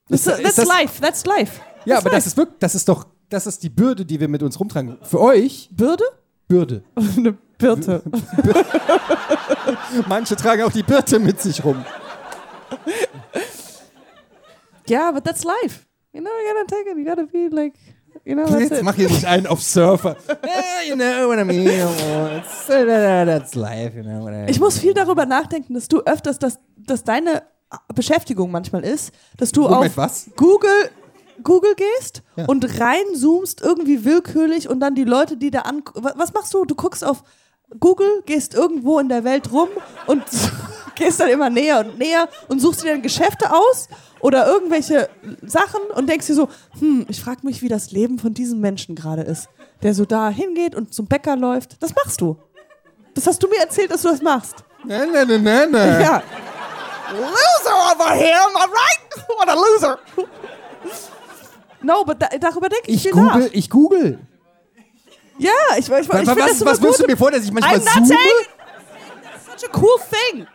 [0.09, 1.61] Ist- That's, ist das- life, that's life.
[1.85, 2.27] Ja, That's aber das life.
[2.27, 4.97] ist wirklich, das ist doch, das ist die Bürde, die wir mit uns rumtragen.
[5.03, 6.03] Für euch, Bürde?
[6.47, 6.83] Bürde.
[6.95, 8.01] Eine Birte.
[10.07, 11.85] Manche tragen auch die Birte mit sich rum.
[14.87, 15.85] Ja, but that's life.
[16.13, 16.97] You know, you gotta take it.
[16.97, 17.73] You gotta be like,
[18.25, 18.83] you know, that's Jetzt it.
[18.83, 20.15] mach hier nicht einen auf Surfer.
[20.43, 21.67] yeah, you know what I mean.
[21.67, 24.47] It's, that's life, you know what I mean.
[24.49, 27.43] Ich muss viel darüber nachdenken, dass du öfters, dass, dass deine
[27.93, 30.29] Beschäftigung manchmal ist, dass du Moment, auf was?
[30.35, 30.89] Google
[31.41, 32.45] Google gehst Ja.
[32.47, 35.83] und reinzoomst irgendwie willkürlich und dann die Leute, die da an.
[35.93, 36.65] wa- Was machst du?
[36.65, 37.23] Du guckst auf
[37.79, 39.69] Google, gehst irgendwo in der Welt rum
[40.07, 40.23] und
[40.95, 43.87] gehst dann immer näher und näher und suchst dir dann Geschäfte aus
[44.21, 45.09] oder irgendwelche
[45.45, 46.49] Sachen und denkst dir so,
[46.79, 49.49] hm, ich frage mich, wie das Leben von diesem Menschen gerade ist,
[49.83, 51.81] der so da hingeht und zum Bäcker läuft.
[51.81, 52.37] Das machst du.
[53.13, 54.63] Das hast du mir erzählt, dass du das machst.
[54.85, 55.99] Ne, ne, ne, ne, ne.
[56.01, 56.23] Ja.
[57.11, 59.27] Loser over here, am I right?
[59.37, 59.99] What a loser.
[61.81, 63.49] No, but da, darüber denke ich, Ich google, nach.
[63.51, 64.19] ich google.
[65.39, 67.43] Ja, ich, ich, ich, ich Was, find das was, was wirfst du mir vor, dass
[67.43, 68.07] ich manchmal I'm not zoome?
[68.07, 68.45] saying
[69.35, 70.47] it's such a cool thing.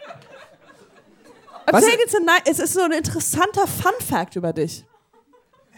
[1.66, 4.85] I'm Was- saying it's a ni- es ist so ein interessanter Fun Fact über dich.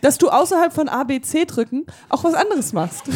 [0.03, 3.05] Dass du außerhalb von A, B, C drücken auch was anderes machst.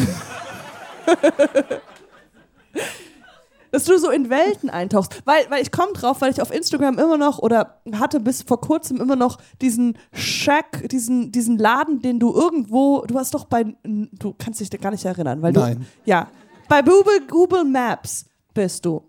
[3.71, 5.21] dass du so in Welten eintauchst.
[5.25, 8.61] Weil, weil ich komme drauf, weil ich auf Instagram immer noch oder hatte bis vor
[8.61, 13.75] kurzem immer noch diesen Shack, diesen, diesen Laden, den du irgendwo, du hast doch bei,
[13.83, 15.79] du kannst dich gar nicht erinnern, weil Nein.
[15.79, 16.27] du, ja,
[16.67, 19.03] bei Google, Google Maps bist du.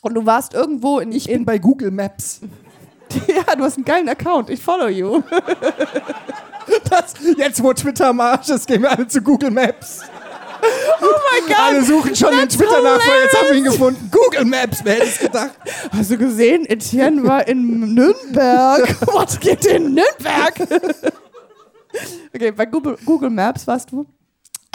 [0.00, 2.40] Und du warst irgendwo in, Ich in bin bei Google Maps.
[3.26, 5.22] ja, du hast einen geilen Account, ich follow you.
[6.90, 10.02] Das, jetzt, wo Twitter am Arsch ist, gehen wir alle zu Google Maps.
[11.00, 11.58] Oh mein Gott.
[11.58, 14.10] Alle suchen schon den That's Twitter nach, weil jetzt haben wir ihn gefunden.
[14.10, 15.50] Google Maps, wer hätte es gedacht?
[15.90, 18.96] Hast du gesehen, Etienne war in Nürnberg.
[19.14, 20.54] Was geht in Nürnberg?
[22.34, 24.06] okay, bei Google, Google Maps warst du.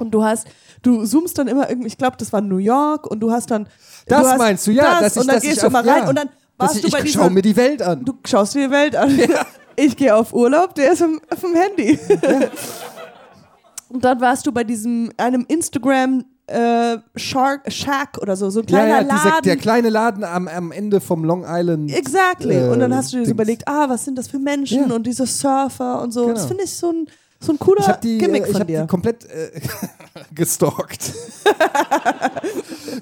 [0.01, 0.47] Und du hast,
[0.81, 3.67] du zoomst dann immer irgendwie, ich glaube, das war New York und du hast dann.
[4.07, 5.87] Das du hast meinst du, ja, dass ich- und dann dass gehst ich du mal
[5.87, 6.09] rein ja.
[6.09, 6.27] und dann
[6.57, 8.03] Dass warst ich, du bei ich schaue mir die Welt an.
[8.03, 9.17] du schaust dir die Welt an.
[9.75, 11.99] Ich gehe auf Urlaub, der ist auf dem Handy.
[13.93, 18.65] Und dann warst du bei diesem, einem Instagram äh, Shark, Shack oder so, so ein
[18.67, 19.43] ja, kleiner ja, dieser, Laden.
[19.43, 21.93] der kleine Laden am, am Ende vom Long Island.
[21.93, 22.55] Exactly.
[22.55, 24.95] äh, und dann hast du dir so überlegt, ah, was sind das für Menschen Ja.
[24.95, 26.23] und diese Surfer und so.
[26.23, 26.33] Genau.
[26.33, 27.07] Das finde ich so ein,
[27.43, 28.81] so ein cooler Ich habe die, Gimmick äh, ich von hab dir.
[28.81, 29.59] die komplett äh,
[30.35, 31.13] gestalkt.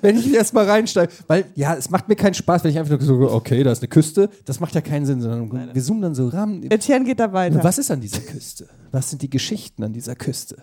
[0.01, 1.11] wenn ich erst mal reinsteige.
[1.27, 3.81] Weil, ja, es macht mir keinen Spaß, wenn ich einfach nur so, okay, da ist
[3.81, 4.29] eine Küste.
[4.45, 6.63] Das macht ja keinen Sinn, sondern wir zoomen dann so ran.
[6.63, 7.63] Etienne geht da weiter.
[7.63, 8.67] Was ist an dieser Küste?
[8.91, 10.57] Was sind die Geschichten an dieser Küste?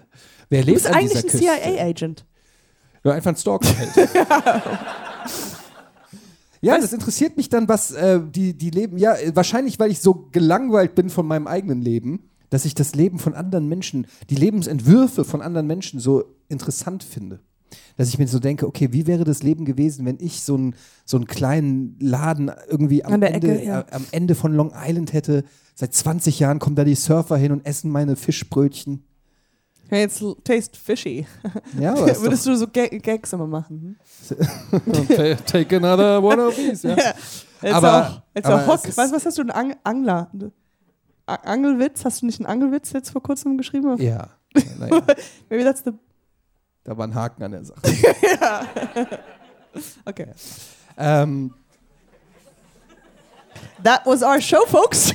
[0.48, 1.76] Wer du lebt bist an eigentlich dieser ein Küste?
[1.76, 2.24] CIA-Agent.
[3.04, 3.90] Nur einfach ein Stalker halt.
[6.60, 8.98] ja, das interessiert mich dann, was äh, die, die leben.
[8.98, 13.18] Ja, wahrscheinlich, weil ich so gelangweilt bin von meinem eigenen Leben, dass ich das Leben
[13.18, 17.40] von anderen Menschen, die Lebensentwürfe von anderen Menschen so interessant finde.
[17.98, 20.74] Dass ich mir so denke, okay, wie wäre das Leben gewesen, wenn ich so, einen
[21.04, 23.80] so einen kleinen Laden irgendwie am, Ende, Ecke, ja.
[23.80, 25.44] äh, am Ende von Long Island hätte.
[25.74, 29.04] Seit 20 Jahren kommen da die Surfer hin und essen meine Fischbrötchen.
[29.90, 31.26] Hey, it's l- taste fishy.
[31.78, 33.98] Ja, ist Würdest du so Ga Gags immer machen?
[34.70, 36.88] doch, take another one of these.
[36.88, 36.96] Ja.
[37.62, 38.96] Jetzt Aber- auch, jetzt aber auch Hock.
[38.96, 40.30] Was, was hast du, ein Ang Angler?
[41.28, 42.04] Angelwitz?
[42.04, 43.96] Hast du nicht einen Angelwitz jetzt vor kurzem geschrieben?
[44.00, 44.28] Ja.
[44.78, 45.02] Naja,
[45.50, 45.92] Maybe that's the.
[46.84, 47.82] da war ein Haken an der Sache.
[50.06, 50.26] Okay.
[50.96, 51.52] ähm,
[53.84, 55.12] That was our show, folks.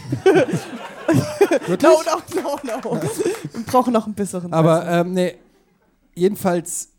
[1.67, 3.01] No, no, no, no.
[3.01, 4.53] Wir brauchen noch einen besseren.
[4.53, 5.35] Aber ähm, nee,
[6.15, 6.89] jedenfalls,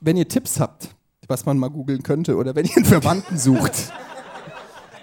[0.00, 0.88] wenn ihr Tipps habt,
[1.28, 3.92] was man mal googeln könnte, oder wenn ihr einen Verwandten sucht.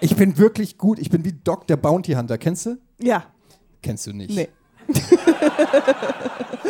[0.04, 0.98] Ich bin wirklich gut.
[0.98, 2.36] Ich bin wie Doc, der Bounty Hunter.
[2.36, 2.76] Kennst du?
[2.98, 3.22] ja,
[3.82, 4.34] Kennst du nicht.
[4.34, 4.48] nee.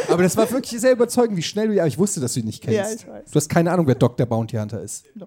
[0.08, 1.78] Aber das war wirklich sehr überzeugend, wie schnell du.
[1.78, 2.76] Aber ich wusste, dass du ihn nicht kennst.
[2.76, 3.30] Ja, ich weiß.
[3.30, 5.04] Du hast keine Ahnung, wer Doc, der Bounty Hunter ist.
[5.14, 5.26] No.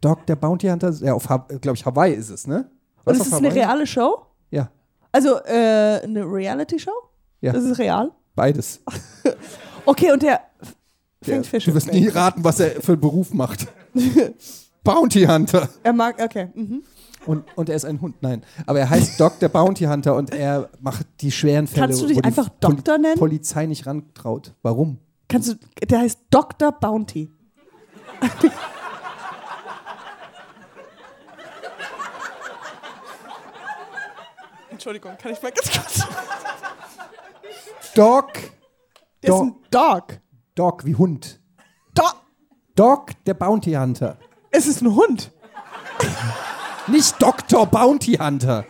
[0.00, 2.70] Doc, der Bounty Hunter, ja, auf, glaube ich, Hawaii ist es, ne?
[3.04, 3.60] Und es auf ist eine Hawaii?
[3.62, 4.26] reale Show?
[4.50, 4.70] Ja,
[5.12, 6.90] Also äh, eine Reality-Show?
[7.40, 7.52] Ja.
[7.52, 8.10] Das ist real?
[8.34, 8.80] beides.
[9.84, 10.40] Okay, und der
[11.22, 11.70] fängt Fische.
[11.70, 13.66] du wirst nie raten, was er für einen Beruf macht.
[14.84, 15.68] Bounty Hunter.
[15.82, 16.50] Er mag, okay.
[16.54, 16.84] Mhm.
[17.26, 18.44] Und, und er ist ein Hund, nein.
[18.66, 22.06] Aber er heißt Doc, der Bounty Hunter, und er macht die schweren Fälle, Kannst du
[22.06, 23.18] dich einfach Doktor nennen?
[23.18, 24.54] Polizei nicht rantraut.
[24.62, 24.98] Warum?
[25.28, 25.54] Kannst du,
[25.86, 26.72] der heißt Dr.
[26.72, 27.30] Bounty.
[34.70, 36.06] Entschuldigung, kann ich mal ganz kurz.
[37.94, 38.32] Doc,
[39.22, 40.18] Der ist ein Dog.
[40.54, 41.40] Doc wie Hund.
[41.94, 42.16] Dog.
[42.74, 44.18] Doc, der Bounty Hunter.
[44.50, 45.30] Es ist ein Hund.
[46.86, 47.66] Nicht Dr.
[47.66, 48.64] Bounty Hunter.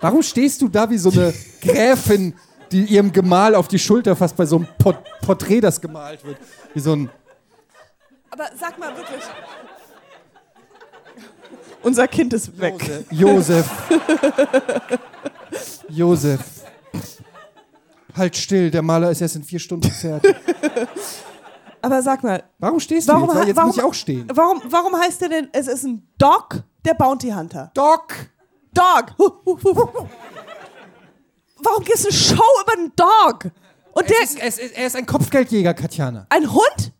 [0.00, 2.34] Warum stehst du da wie so eine Gräfin,
[2.70, 6.38] die ihrem Gemahl auf die Schulter fasst bei so einem Port Porträt, das gemalt wird?
[6.74, 7.10] Wie so ein.
[8.30, 9.22] Aber sag mal wirklich.
[11.82, 12.74] Unser Kind ist weg.
[13.10, 13.68] Josef.
[15.88, 16.40] Josef.
[18.16, 20.34] Halt still, der Maler ist erst in vier Stunden fertig.
[21.86, 23.36] Aber sag mal, Warum stehst du warum, jetzt?
[23.38, 24.26] Weil jetzt warum, muss ich auch stehen.
[24.34, 27.70] Warum, warum heißt der denn, es ist ein Dog, der Bounty Hunter?
[27.74, 28.12] Dog.
[29.18, 29.30] Hu.
[31.62, 33.50] warum gibt es eine Show über einen Dog?
[33.92, 36.26] Und der, Es ist, es ist, er ist ein Kopfgeldjäger, Katjana.
[36.28, 36.92] ein Hund?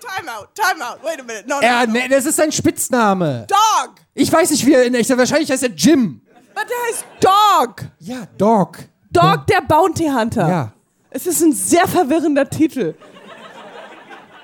[0.00, 1.44] Time out, time out, wait a minute.
[1.48, 1.92] No, no, Er, no.
[1.92, 3.46] ne, das ist sein Spitzname.
[3.48, 3.94] Dog!
[4.14, 6.20] Ich weiß nicht, wie er in echt Wahrscheinlich heißt er Jim.
[6.54, 7.84] Aber der heißt Dog!
[8.00, 8.78] Ja, Dog.
[9.12, 10.48] Dog, der Bounty Hunter.
[10.48, 10.72] Ja,
[11.10, 12.94] Es ist ein sehr verwirrender Titel.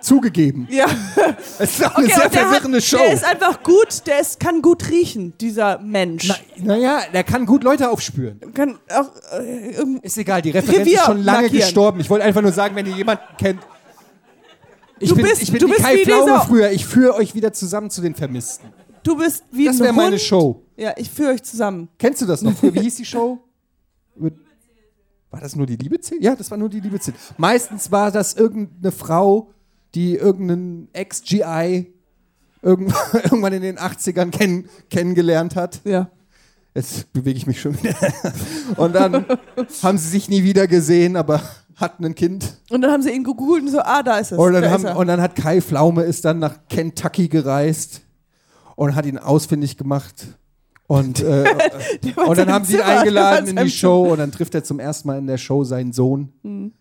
[0.01, 0.69] zugegeben.
[0.71, 0.87] Ja.
[1.59, 2.97] Es ist auch eine sehr und der verwirrende hat, Show.
[2.99, 6.29] Der ist einfach gut, der ist, kann gut riechen, dieser Mensch.
[6.57, 8.41] Naja, der kann gut Leute aufspüren.
[8.53, 11.65] Kann auch, äh, irgend- Ist egal, die Referenz Revier ist schon lange markieren.
[11.65, 12.01] gestorben.
[12.01, 13.61] Ich wollte einfach nur sagen, wenn ihr jemanden kennt.
[14.99, 16.71] Ich Du bin, bist- ich bin du wie bist Kai wie Pflaume dieser- früher.
[16.73, 18.69] Ich führe euch wieder zusammen zu den Vermissten.
[19.05, 19.97] du bist wie Das ein wäre Hund.
[20.05, 20.63] meine Show.
[20.77, 21.89] Ja, ich führe euch zusammen.
[21.99, 22.53] Kennst du das noch?
[22.57, 23.39] Früher, wie hieß die Show?
[25.35, 26.23] War das nur die Liebe zählt?
[26.23, 27.17] Ja, das war nur die Liebe zählt.
[27.37, 29.51] Meistens war das irgendeine Frau,
[29.95, 31.93] die irgendeinen Ex-GI
[32.65, 35.83] irgendwann, in den 80ern kenn, kennengelernt hat.
[35.85, 36.09] Ja.
[36.75, 37.95] Jetzt bewege ich mich schon wieder.
[38.77, 39.27] Und dann
[39.83, 41.43] haben sie sich nie wieder gesehen, aber
[41.77, 42.59] hatten ein Kind.
[42.71, 44.39] Und dann haben sie ihn gegoogelt und so, ah, da ist es.
[44.39, 48.03] Und dann, da haben, ist und dann hat Kai Pflaume ist dann nach Kentucky gereist
[48.77, 50.27] und hat ihn ausfindig gemacht.
[50.87, 51.45] Und, äh,
[52.27, 54.65] und dann in haben sie ihn eingeladen in in die Show und dann trifft er
[54.65, 56.73] zum ersten Mal in der Show seinen Sohn, Mhm.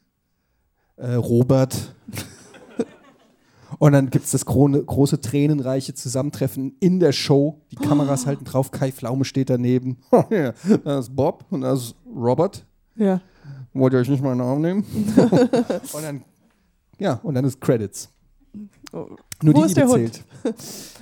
[0.98, 1.96] äh, Robert.
[3.80, 7.62] Und dann gibt es das krone, große tränenreiche Zusammentreffen in der Show.
[7.72, 9.98] Die Kameras halten drauf, Kai Pflaume steht daneben.
[10.84, 12.66] Da ist Bob und da ist Robert.
[12.96, 13.20] ja.
[13.76, 14.84] Wollt ihr euch nicht mal einen Arm nehmen?
[15.94, 16.24] und dann,
[17.00, 18.08] ja, und dann ist Credits.
[19.44, 20.24] Nur Wo die Liebe zählt.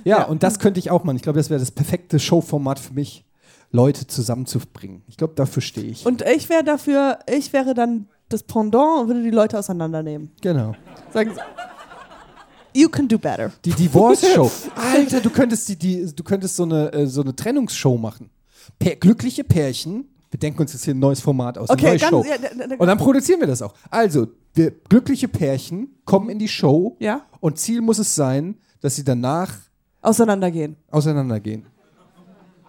[0.04, 1.14] Ja, und das könnte ich auch machen.
[1.16, 3.24] Ich glaube, das wäre das perfekte Showformat für mich,
[3.70, 5.02] Leute zusammenzubringen.
[5.06, 6.04] Ich glaube, dafür stehe ich.
[6.04, 10.32] Und ich wäre dafür, ich wäre dann das Pendant und würde die Leute auseinandernehmen.
[10.40, 10.74] genau.
[11.12, 13.52] Sagen sie, you can do better.
[13.64, 14.50] Die Divorce-Show.
[14.74, 18.30] Alter, du könntest, die, die, du könntest so, eine, äh, so eine Trennungsshow machen.
[18.78, 20.08] Pär, glückliche Pärchen.
[20.32, 21.68] Wir denken uns jetzt hier ein neues Format aus.
[21.68, 22.24] Okay, eine neue ganz- Show.
[22.24, 23.74] ja, da- da- und dann produzieren wir das auch.
[23.90, 26.96] Also, wir, glückliche Pärchen kommen in die Show.
[27.00, 27.20] Ja.
[27.40, 29.52] Und Ziel muss es sein, dass sie danach
[30.00, 30.76] Auseinandergehen.
[30.90, 31.66] auseinandergehen.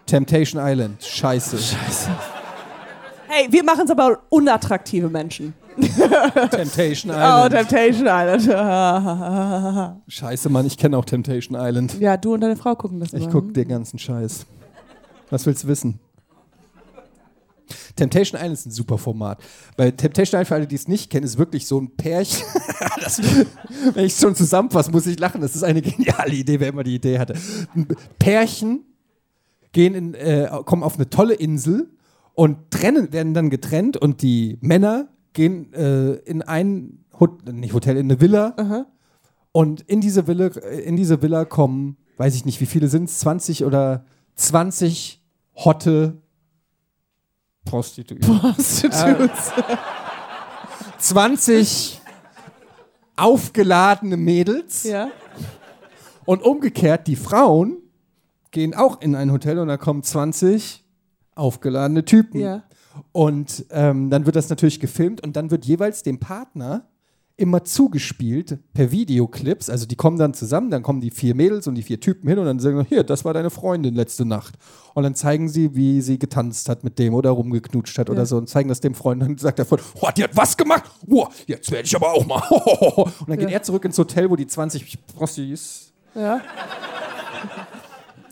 [0.05, 1.01] Temptation Island.
[1.01, 1.57] Scheiße.
[3.27, 5.53] Hey, wir machen es aber unattraktive Menschen.
[6.51, 7.51] Temptation Oh, Island.
[7.53, 10.01] Temptation Island.
[10.07, 11.97] Scheiße, Mann, ich kenne auch Temptation Island.
[11.99, 14.45] ja, du und deine Frau gucken das Ich gucke den ganzen Scheiß.
[15.29, 15.99] Was willst du wissen?
[17.95, 19.41] Temptation Island ist ein super Format.
[19.77, 22.43] Weil Temptation Island, für alle, die es nicht kennen, ist wirklich so ein Pärchen.
[23.01, 23.21] das,
[23.93, 25.41] wenn ich es schon zusammenfasse, muss ich lachen.
[25.41, 27.35] Das ist eine geniale Idee, wer immer die Idee hatte.
[27.75, 27.87] Ein
[28.19, 28.85] Pärchen
[29.71, 31.89] gehen in, äh, kommen auf eine tolle Insel
[32.33, 37.97] und trennen, werden dann getrennt und die Männer gehen äh, in ein Hot nicht Hotel,
[37.97, 38.87] in eine Villa.
[39.51, 43.05] Und in diese Villa, äh, in diese Villa kommen, weiß ich nicht, wie viele sind
[43.05, 45.21] es, 20 oder 20
[45.55, 46.22] hotte
[47.65, 48.27] Prostituierte.
[48.27, 49.51] Prostitutes.
[50.99, 52.01] 20
[53.15, 54.83] aufgeladene Mädels.
[54.83, 55.09] ja.
[56.25, 57.77] Und umgekehrt, die Frauen
[58.51, 60.85] gehen auch in ein Hotel und da kommen 20
[61.35, 62.39] aufgeladene Typen.
[62.39, 62.63] Ja.
[63.11, 66.87] Und ähm, dann wird das natürlich gefilmt und dann wird jeweils dem Partner
[67.43, 69.69] immer zugespielt per Videoclips.
[69.69, 72.39] Also die kommen dann zusammen, dann kommen die vier Mädels und die vier Typen hin
[72.39, 74.55] und dann sagen, hier, das war deine Freundin letzte Nacht.
[74.95, 78.37] Und dann zeigen sie, wie sie getanzt hat mit dem oder rumgeknutscht hat oder so
[78.37, 79.21] und zeigen das dem Freund.
[79.21, 80.83] Und dann sagt der Freund, oh, die hat was gemacht?
[81.07, 82.41] Oh, jetzt werde ich aber auch mal.
[82.49, 83.55] Und dann geht Ja.
[83.57, 86.41] er zurück ins Hotel, wo die 20 Prostis Ja.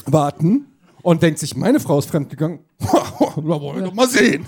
[0.06, 0.66] warten
[1.04, 2.60] und denkt sich, meine Frau ist fremdgegangen.
[2.80, 4.48] da wollen wir doch mal sehen.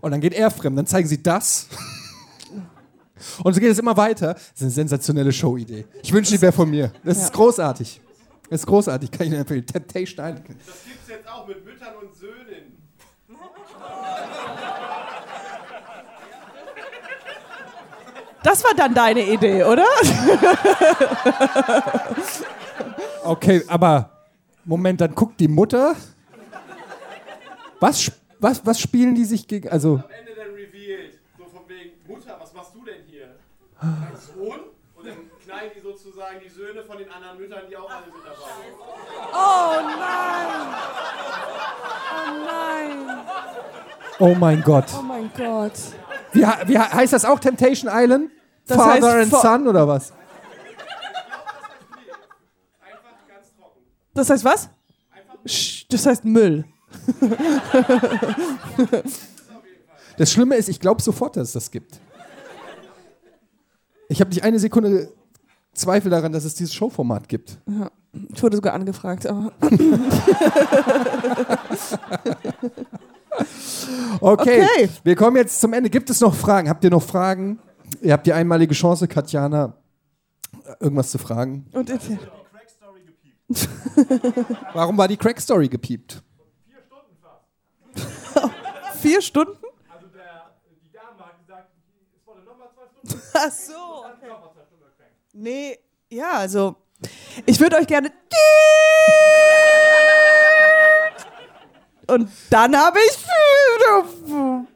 [0.00, 1.68] Und dann geht er fremd, dann zeigen sie das.
[3.42, 4.34] Und so geht es immer weiter.
[4.34, 5.86] Das ist eine sensationelle Showidee.
[6.02, 6.92] Ich wünsche, die wäre von mir.
[7.04, 8.00] Das ist großartig.
[8.50, 9.66] Das ist großartig, kann ich Ihnen empfehlen.
[9.66, 10.48] Temptation Island.
[10.48, 12.76] Das gibt's jetzt auch mit Müttern und Söhnen.
[18.42, 19.86] Das war dann deine Idee, oder?
[23.24, 24.10] Okay, aber
[24.64, 25.96] Moment, dann guckt die Mutter.
[27.80, 29.68] Was, was, was spielen die sich gegen.
[29.68, 31.18] Also, Am Ende dann revealed.
[31.36, 33.04] So von wegen, Mutter, was machst du denn
[33.80, 34.60] Dein Sohn?
[34.94, 38.14] Und dann knallen die sozusagen die Söhne von den anderen Müttern, die auch alle mit
[38.24, 38.74] dabei sind.
[39.32, 40.74] Oh nein.
[42.12, 43.18] Oh nein.
[44.18, 44.86] oh mein Gott.
[44.98, 45.72] Oh mein Gott.
[46.32, 48.30] Wie, wie he- heißt das auch Temptation Island?
[48.66, 50.12] Das Father heißt and Son oder was?
[52.80, 53.80] Einfach ganz trocken.
[54.14, 54.70] Das heißt was?
[55.90, 56.64] Das heißt Müll.
[60.16, 62.00] Das Schlimme ist, ich glaube sofort, dass es das gibt.
[64.08, 65.12] Ich habe nicht eine Sekunde
[65.74, 67.58] Zweifel daran, dass es dieses Showformat gibt.
[68.32, 69.26] Ich wurde sogar angefragt.
[69.26, 69.52] Aber
[74.20, 74.62] Okay.
[74.62, 74.88] Okay.
[75.04, 75.90] Wir kommen jetzt zum Ende.
[75.90, 76.68] Gibt es noch Fragen?
[76.68, 77.58] Habt ihr noch Fragen?
[78.00, 79.74] Ihr habt die einmalige Chance, Katjana,
[80.80, 81.66] irgendwas zu fragen.
[81.72, 82.20] und Etienne.
[84.72, 86.22] Warum war die Crack Story gepiept?
[89.00, 89.56] Vier Stunden?
[89.88, 90.50] Also der,
[90.82, 91.68] die Dame hat gesagt,
[92.18, 92.95] es wurde nochmal zwei Stunden.
[93.34, 94.04] Ach so.
[94.04, 94.30] Okay.
[95.32, 95.78] Nee,
[96.10, 96.76] ja, also
[97.44, 98.10] ich würde euch gerne.
[102.08, 103.16] Und dann habe ich.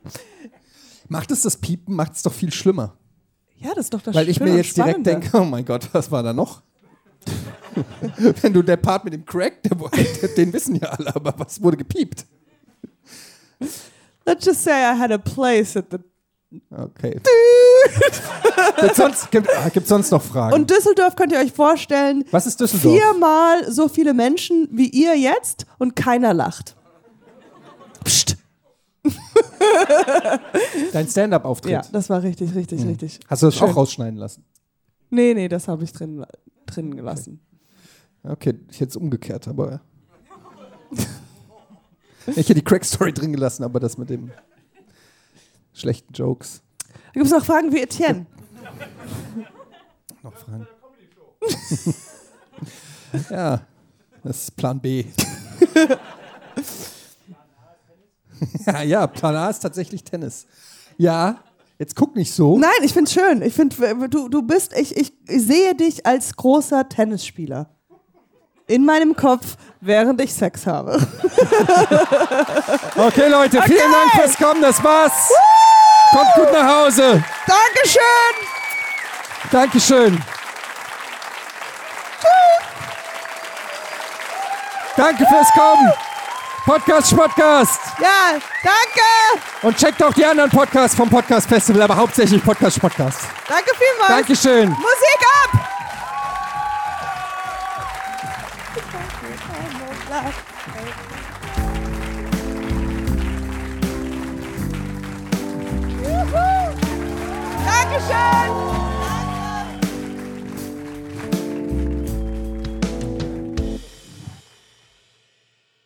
[1.09, 2.97] Macht es das Piepen, macht es doch viel schlimmer.
[3.57, 6.11] Ja, das ist doch das Weil ich mir jetzt direkt denke, oh mein Gott, was
[6.11, 6.63] war da noch?
[8.17, 9.77] Wenn du der Part mit dem Crack, der,
[10.37, 12.27] den wissen ja alle, aber was wurde gepiept?
[14.25, 15.99] Let's just say I had a place at the.
[16.71, 17.21] Okay.
[18.81, 20.55] Gibt's sonst, gibt es sonst noch Fragen?
[20.55, 22.25] Und Düsseldorf könnt ihr euch vorstellen.
[22.33, 22.93] was ist Düsseldorf?
[22.93, 26.77] Viermal so viele Menschen wie ihr jetzt und keiner lacht.
[28.05, 28.37] Psst.
[30.93, 31.73] Dein Stand-up-Auftritt.
[31.73, 33.21] Ja, das war richtig, richtig, richtig.
[33.29, 33.69] Hast du das Schön.
[33.69, 34.45] auch rausschneiden lassen?
[35.11, 36.25] Nee, nee, das habe ich drin,
[36.67, 37.41] drin gelassen.
[38.23, 39.81] Okay, ich hätte es umgekehrt, aber.
[42.27, 44.31] ich hätte die Crack-Story drin gelassen, aber das mit dem
[45.81, 46.63] schlechten Jokes.
[46.89, 48.27] Da gibt es noch Fragen wie Etienne.
[50.23, 50.69] Noch Fragen?
[53.31, 53.63] ja,
[54.23, 55.07] das ist Plan B.
[58.67, 60.47] ja, ja, Plan A ist tatsächlich Tennis.
[60.99, 61.43] Ja,
[61.79, 62.59] jetzt guck nicht so.
[62.59, 63.41] Nein, ich finde schön.
[63.41, 67.71] Ich finde, du, du bist, ich, ich sehe dich als großer Tennisspieler.
[68.71, 70.97] In meinem Kopf, während ich Sex habe.
[72.97, 75.33] Okay, Leute, vielen Dank fürs Kommen, das war's.
[76.11, 77.23] Kommt gut nach Hause.
[77.47, 78.35] Dankeschön!
[79.51, 80.23] Dankeschön.
[84.97, 85.93] Danke fürs Kommen.
[86.67, 87.81] Podcast Podcast.
[88.01, 89.43] Ja, danke!
[89.63, 93.21] Und checkt auch die anderen Podcasts vom Podcast Festival, aber hauptsächlich Podcast Podcast.
[93.49, 94.27] Danke vielmals!
[94.27, 94.69] Dankeschön.
[94.69, 95.80] Musik ab!
[106.01, 106.67] Juhu!
[107.65, 108.51] Dankeschön!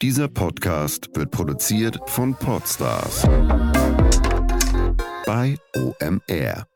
[0.01, 3.29] Dieser Podcast wird produziert von Podstars
[5.27, 6.67] bei OMR.